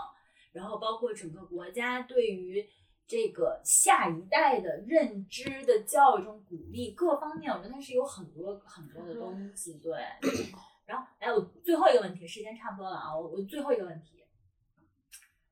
[0.53, 2.65] 然后包括整个国家对于
[3.09, 9.81] 这个下一代的认知的教育中鼓励各方面，我觉得它是有很多很多的东西。
[9.81, 9.99] 对，
[10.87, 14.23] 然后还有最后一个问题，时间差不多了啊，我我最后一个问题，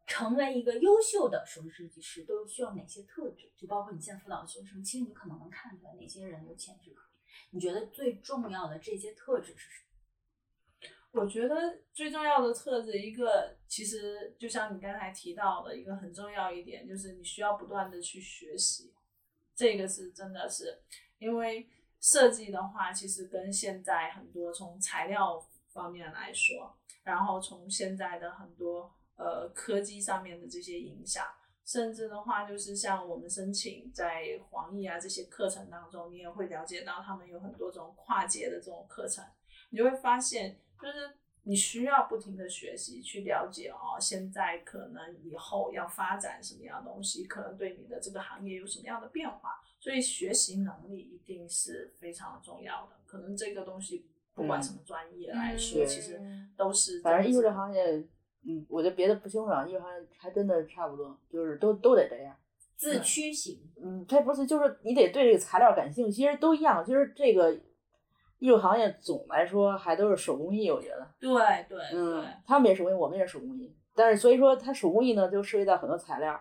[0.07, 3.51] 成为一个优秀的首饰设计师都需要哪些特质？
[3.57, 7.17] 就包括你现在辅导学生，其实你可能能看出来哪些人有潜质可以。
[7.51, 9.86] 你觉得最重要的这些特质是什么？
[11.17, 18.93] 我觉得最重要的特质，一个其实就像你刚才提到的一个很重要一点，就是你需要不断的去学习。
[19.55, 20.83] 这个是真的是，
[21.19, 21.67] 因为
[22.03, 25.43] 设计的话，其实跟现在很多从材料
[25.73, 31.25] 方面来说，然后从现在的很多呃科技上面的这些影响，
[31.65, 39.25] 甚至的话就是像我们申请在黄奕啊这些课程当中，你也会了解到他们有很多种跨界的这种课程，
[39.71, 41.17] 你就会发现就是。
[41.49, 52.97] 你需要不停的学习，去了解哦，现在可能以后要发展什么样的东西，可能对你的这个行业有什么样的变化，所以学习能力一定是非常重要的。
[53.07, 54.05] 可能这个东西
[54.35, 56.21] 不管什么专业来说，嗯其实
[56.57, 58.05] 都是反正艺术这行业，
[58.43, 62.37] 嗯，我觉得别的不清楚啊，艺术行业还真的差不多，就是都都得这样。
[62.77, 66.85] 自驱型，嗯，它不是，就是你得对这个材料感兴趣，其实都一样。
[66.85, 67.57] 其实这个
[68.39, 71.07] 艺术行业总来说还都是手工艺，我觉得。
[71.19, 71.31] 对
[71.69, 73.75] 对嗯，，他们也是手工艺，我们也是手工艺。
[73.95, 76.39] 但是所以说，它手工艺呢，就涉及到很多材料。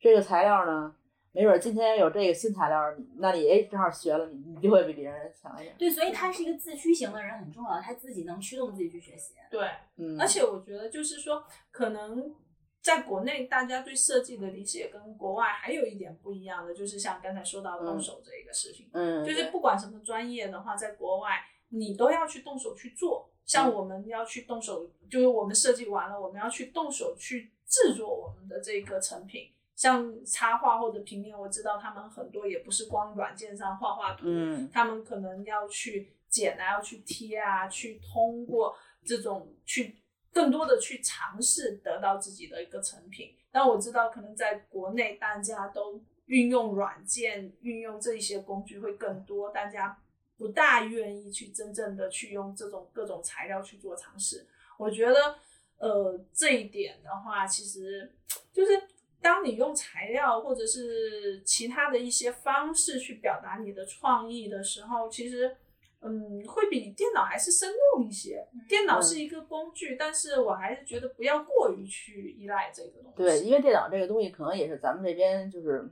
[0.00, 0.94] 这个材料呢，
[1.32, 2.80] 没准儿今天有这个新材料，
[3.18, 5.74] 那你哎正好学了，你你就会比别人强一点。
[5.78, 9.34] 对，所以他是一个自驱型的人很重要，他自己能驱动自己去学习。
[9.50, 12.34] 对，嗯，而且我觉得就是说，可能
[12.80, 23.30] 在国内大家对设计的理解跟国外还有一点不一样的，就是像刚才说到动嗯手这一个事情，嗯，就是不管什么专业的话，在国外你都要去动手去做。
[23.44, 29.50] 像嗯我们要去动手，就是我们设计完了，我们要去动手去制作我们的这个成品。
[29.74, 39.96] 像插画或者平面，我知道他们很多也不是光软件上画画图，嗯他们可能要去剪啊，要去贴啊，去通过这种去
[40.38, 43.34] 更多的去尝试得到自己的一个成品。
[43.50, 49.98] 但我知道，可能在国内大家都运用软件、运用这一些工具会更多，大家
[50.36, 54.46] 不大愿意去真正的去用这种各种材料去做尝试。
[54.76, 55.34] 我觉得，
[55.78, 58.14] 呃，这一点的话，其实
[58.52, 58.80] 就是
[59.20, 65.56] 当你用材料或者是其他的一些方式去表达你的创意的时候，其实。
[66.00, 68.46] 嗯，会比电脑还是生动一些。
[68.68, 73.16] 电脑是一个工具，但是我还是觉得不要过于去依赖这个东西。
[73.16, 75.90] 对，因为电脑这个东西可能也是咱们这边就是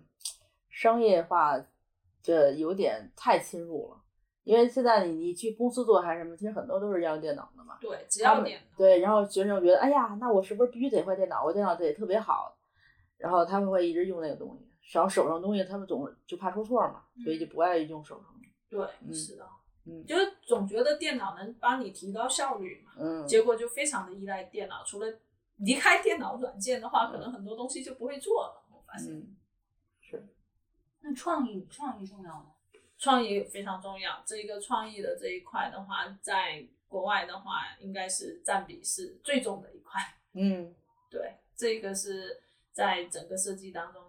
[0.71, 1.61] 商业化
[2.23, 4.03] 这有点太侵入了。
[4.45, 7.77] 因为现在你你去公司做还是什么，其实很多都是要用电脑的嘛。
[7.81, 8.67] 对，只要电脑。
[8.79, 11.45] 对，然后学生觉得，哎呀，那我是不是必须得会电脑？
[11.45, 12.57] 我电脑得特别好，
[13.19, 14.65] 然后他们会一直用那个东西。
[14.93, 18.49] 然后手上东西他们总就怕出错嘛，所以就不爱用手上的。
[18.69, 19.45] 对，嗯是的，
[19.87, 24.84] 嗯就是总觉得电脑能帮你提高效率嘛，嗯，结果就非常的依赖电脑。
[24.84, 25.18] 除了
[25.57, 28.66] 离开电脑软件的话，可能很多东西就不会做了。
[28.70, 29.12] 我发现。
[29.14, 29.37] 嗯，
[30.01, 30.26] 是，
[31.01, 32.53] 那创意创意重要吗？
[32.99, 34.22] 创意非常重要。
[34.26, 40.01] 这个创意的这一块的话，在国外的话，应该是占比是最重的一块。
[40.32, 40.74] 嗯
[41.11, 44.03] 对，这个是在整个设计当中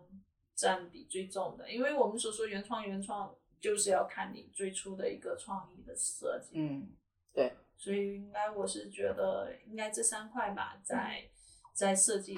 [0.55, 6.51] 占比最重的，因为我们所说原创，原创就是要看你最初的一个创意的设计。
[6.55, 6.89] 嗯，
[7.33, 11.29] 对所以应该我是觉得应该这三块吧，在
[11.73, 12.37] 在设计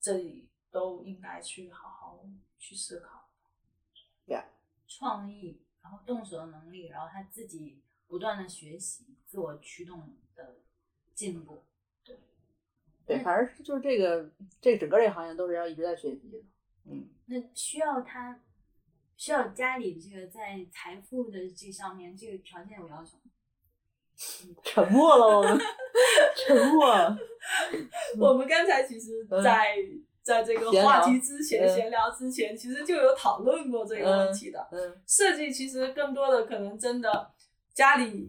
[0.00, 2.26] 这里都应该去好好
[2.58, 3.30] 去思考。
[4.26, 4.42] 对
[4.86, 10.56] 创意，然后动手的能力，然后他自己不断的学习，自我驱动的
[11.14, 11.64] 进步。
[12.04, 12.18] 对，
[13.06, 14.30] 对反正就是这个
[14.60, 16.38] 这整个这个行业都是要一直在学习的。
[16.84, 18.42] 嗯，那需要他
[19.20, 23.30] 需要家里这个在财富的这上面这个条件有要求吗？
[24.64, 25.58] 沉默了，我们
[26.34, 27.14] 沉默了。
[28.18, 29.76] 我们刚才其实在，
[30.22, 34.66] 在这个话题之前、嗯闲聊之前，其实就有讨论过这个问题的。
[34.72, 37.30] 嗯设计其实更多的可能真的
[37.74, 38.26] 家里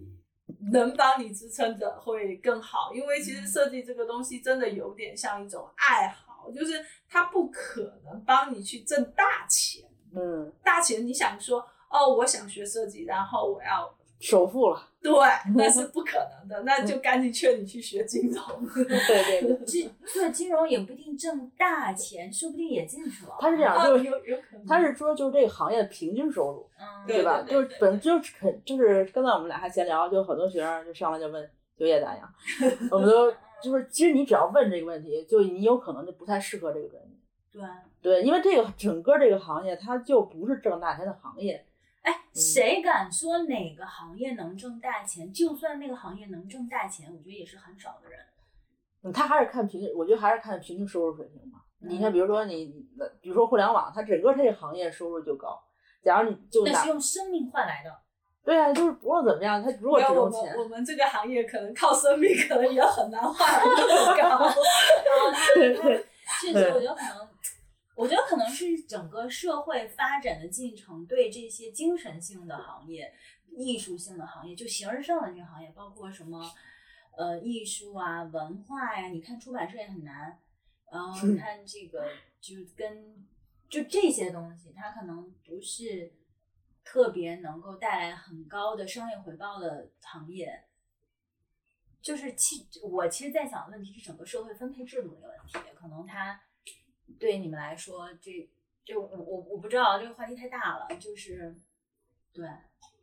[0.73, 9.89] 能帮你支撑着会更好，因为其实设计这个东西真的有点像一种爱好，就是它不可能帮你去挣大钱。
[10.15, 11.59] 嗯，大钱你想说
[11.89, 14.87] 哦，我想学设计，然后我要首付了。
[15.01, 15.11] 对，
[15.55, 18.43] 那是不可能的，那就赶紧劝你去学金融。
[18.73, 23.35] 对对对，这做金融也不一定挣大钱，说不定也进去了。
[23.39, 27.41] 他是这样，啊就是有有可能，他是说就是这个行业的平均收入，嗯，对吧？
[27.41, 32.31] 对就是本就是肯就是刚才我们俩还闲聊，就很多学生就上来就问就业咋样，
[32.91, 33.31] 我们都
[33.63, 37.09] 就是其实你只要问这个问题，就你有可能就不太适合这个专业。
[37.51, 37.61] 对。
[38.01, 41.65] 对，因为这个整个这个行业它就不是挣大钱的行业。
[42.01, 45.31] 哎，谁敢说哪个行业能挣大钱？
[45.31, 48.19] 就算那个行业能挣大钱，我觉得也是很少的人。
[49.03, 51.59] 嗯，他还是看平均，我觉得还是看平均收入水平吧。
[51.79, 52.67] 你看，比如说你，
[53.21, 55.59] 比如说互联网，它整个这个行业收入就高。
[56.03, 57.95] 假如你就那是，用生命换来的。
[58.43, 64.51] 对啊，就是不论怎么样，他如果没只用钱我们，我们这个行业可能靠生命，可能也很难换来这么高。
[65.53, 66.05] 对对，
[66.41, 67.27] 确实，我觉得可能，
[67.95, 73.13] 我觉得可能是整个社会发展的进程对这些精神性的行业、
[73.49, 76.51] 艺术性的行业，就形而上的这个行业，包括什么
[77.17, 80.39] 呃艺术啊、文化呀、你看出版社也很难，
[80.91, 82.07] 然后你看这个
[82.39, 83.27] 就跟
[83.69, 86.13] 就这些东西，它可能不是
[86.83, 90.63] 特别能够带来很高的商业回报的行业。
[92.01, 96.41] 就是其我其实在想的问题是整个社会分配制度的问题，可能它
[97.19, 98.49] 对你们来说，这
[98.83, 101.55] 就我我我不知道这个话题太大了，就是
[102.33, 102.47] 对，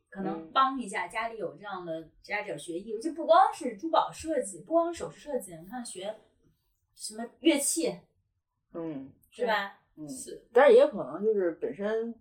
[0.08, 6.16] 可能嗯帮一下家里有这样的家长学艺术，就不光是珠宝设计，不光是首饰设计，你看学
[6.94, 7.98] 什么乐器
[8.74, 9.80] 嗯是吧？
[9.96, 12.14] 嗯，是但是也有可能就是本身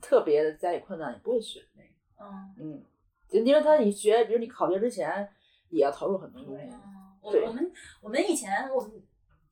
[0.00, 1.88] 特别的家里困难，也不会学那个。
[2.20, 2.84] 嗯嗯，
[3.28, 5.28] 就因为他你学，比如你考学之前
[5.68, 6.64] 也要投入很多东西。
[6.64, 8.90] 嗯，我我们我们以前我们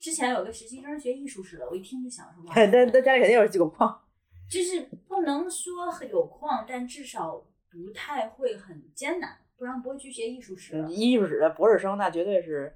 [0.06, 4.00] 之前有个实习生学艺术史的，我一听就想说，哇 但但家里肯定有几个矿。
[4.48, 10.76] 就是不能说有矿，但至少不太会很艰难，不然不会去学艺术史。
[10.76, 12.72] 嗯，艺术史的博士生那绝对是，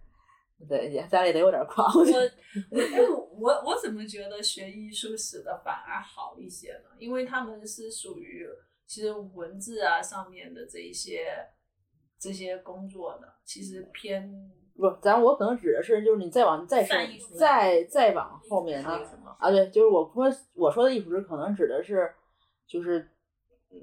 [0.69, 1.87] 对，也家里得有点矿。
[1.95, 6.91] 我我，我我怎么觉得学艺术史的反而好一些呢？
[6.99, 8.45] 因为他们是属于
[8.89, 11.29] 其实文字啊上面的这一些
[12.19, 14.51] 这些工作呢，其实偏
[14.81, 16.97] 不，咱我可能指的是，就是你再往再深
[17.39, 19.51] 再再往后面那个什么啊？
[19.51, 20.25] 对，就是我说
[20.55, 22.11] 我说的艺术史，可能指的是
[22.67, 23.09] 就是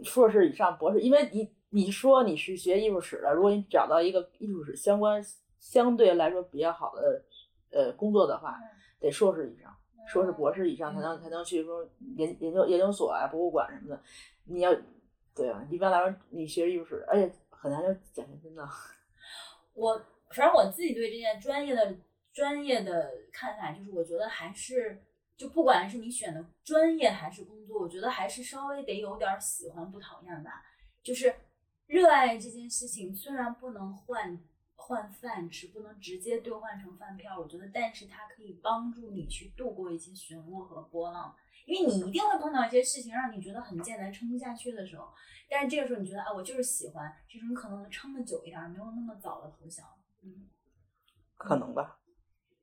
[0.04, 5.24] 硕士以上、博士，因为你你说你是学艺术史的，如果你找到一个艺术史相关
[5.60, 7.24] 相对来说比较好的
[7.72, 8.58] 呃工作的话，
[9.00, 9.72] 得硕士以上，
[10.08, 14.02] 硕士、博士以上才能才能去说研研究研究所啊、博物馆什么的。
[14.46, 14.76] 你要
[15.36, 18.68] 对啊，一般来说你学艺术史，而且很难有奖学金的。
[19.74, 20.02] 我
[20.32, 21.96] 反正我自己对这件专业的
[22.34, 25.02] 专业的看法就是，我觉得还是
[25.36, 30.64] 就不管是你选的专业还是工作，我觉得还是稍微得有点喜欢不讨厌吧。
[31.02, 31.34] 就是
[31.86, 34.40] 热爱这件事情，虽然不能换
[34.76, 41.36] 换饭吃，不能直接兑换成饭票，我觉得，但是它可以帮助你去度过一些漩涡和波浪。
[41.66, 45.10] 因为你一定会碰到一些事情让你觉得很艰难、撑不下去的时候，
[45.50, 49.86] 但是这个时候你觉得啊，我就是喜欢，这种可能撑得久一点，没有那么早的投降。
[50.28, 50.48] 嗯，
[51.38, 52.00] 可能吧。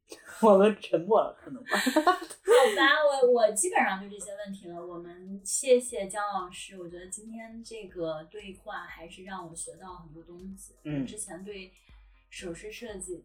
[0.43, 1.71] 我们沉默了，可能吧。
[1.81, 2.83] 好吧，
[3.23, 4.85] 我我基本上就这些问题了。
[4.85, 10.75] 我们谢谢姜老师，我觉得今天这个对话还是让我学到很多东西。
[10.85, 11.73] 嗯之前对
[12.29, 13.25] 首饰设计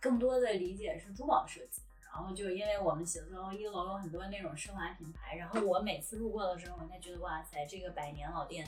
[0.00, 1.82] 更多的理解是珠宝设计，
[2.12, 8.66] 然后就因为我们写字楼一楼有很多那种奢华品牌，然后我每次路过的时候，我才觉得哇塞，这个百年老店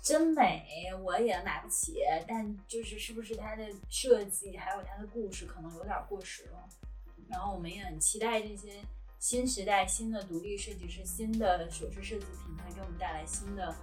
[0.00, 6.68] 真美，我也买不起，但就是是不是它的设计还有它的故事可能有点过时了。
[7.28, 8.82] 然后我们也很期待这些
[9.18, 13.74] 新时代、新的独立设计师、新的首饰设计品牌给我们带来新的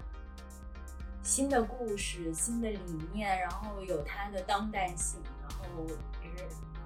[1.21, 2.79] 新的故事、新的理
[3.13, 5.85] 念，然后有它的当代性，然后
[6.23, 6.45] 也是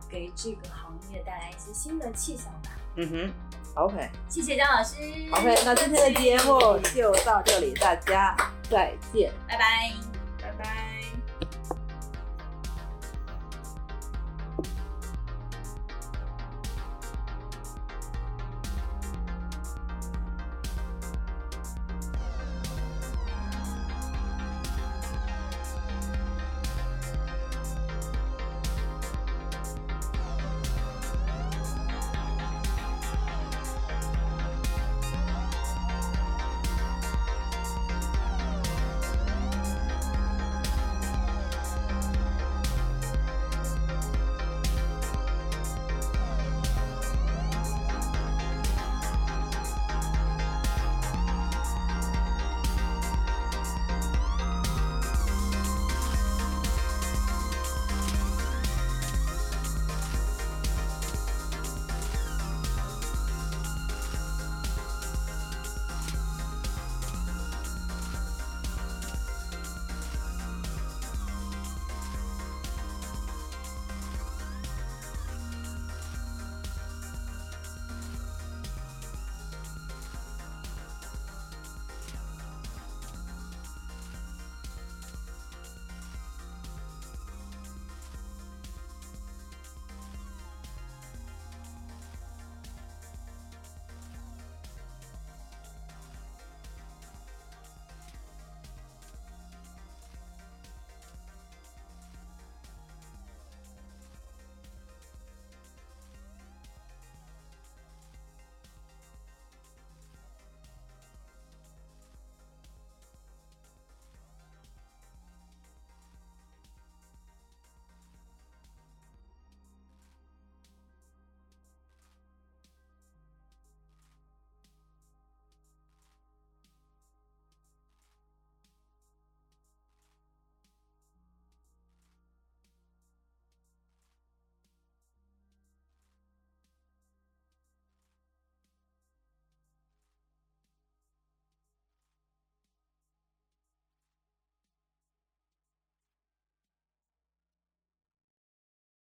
[0.10, 2.72] 给这个行业带来一些新的气象吧。
[3.02, 3.34] 嗯哼
[3.76, 4.96] ，OK 谢谢张老师。
[5.32, 8.36] OK，那今天的节目就到这里，大家
[8.70, 9.32] 再见。
[9.48, 9.94] 拜拜。
[10.42, 11.29] 拜拜。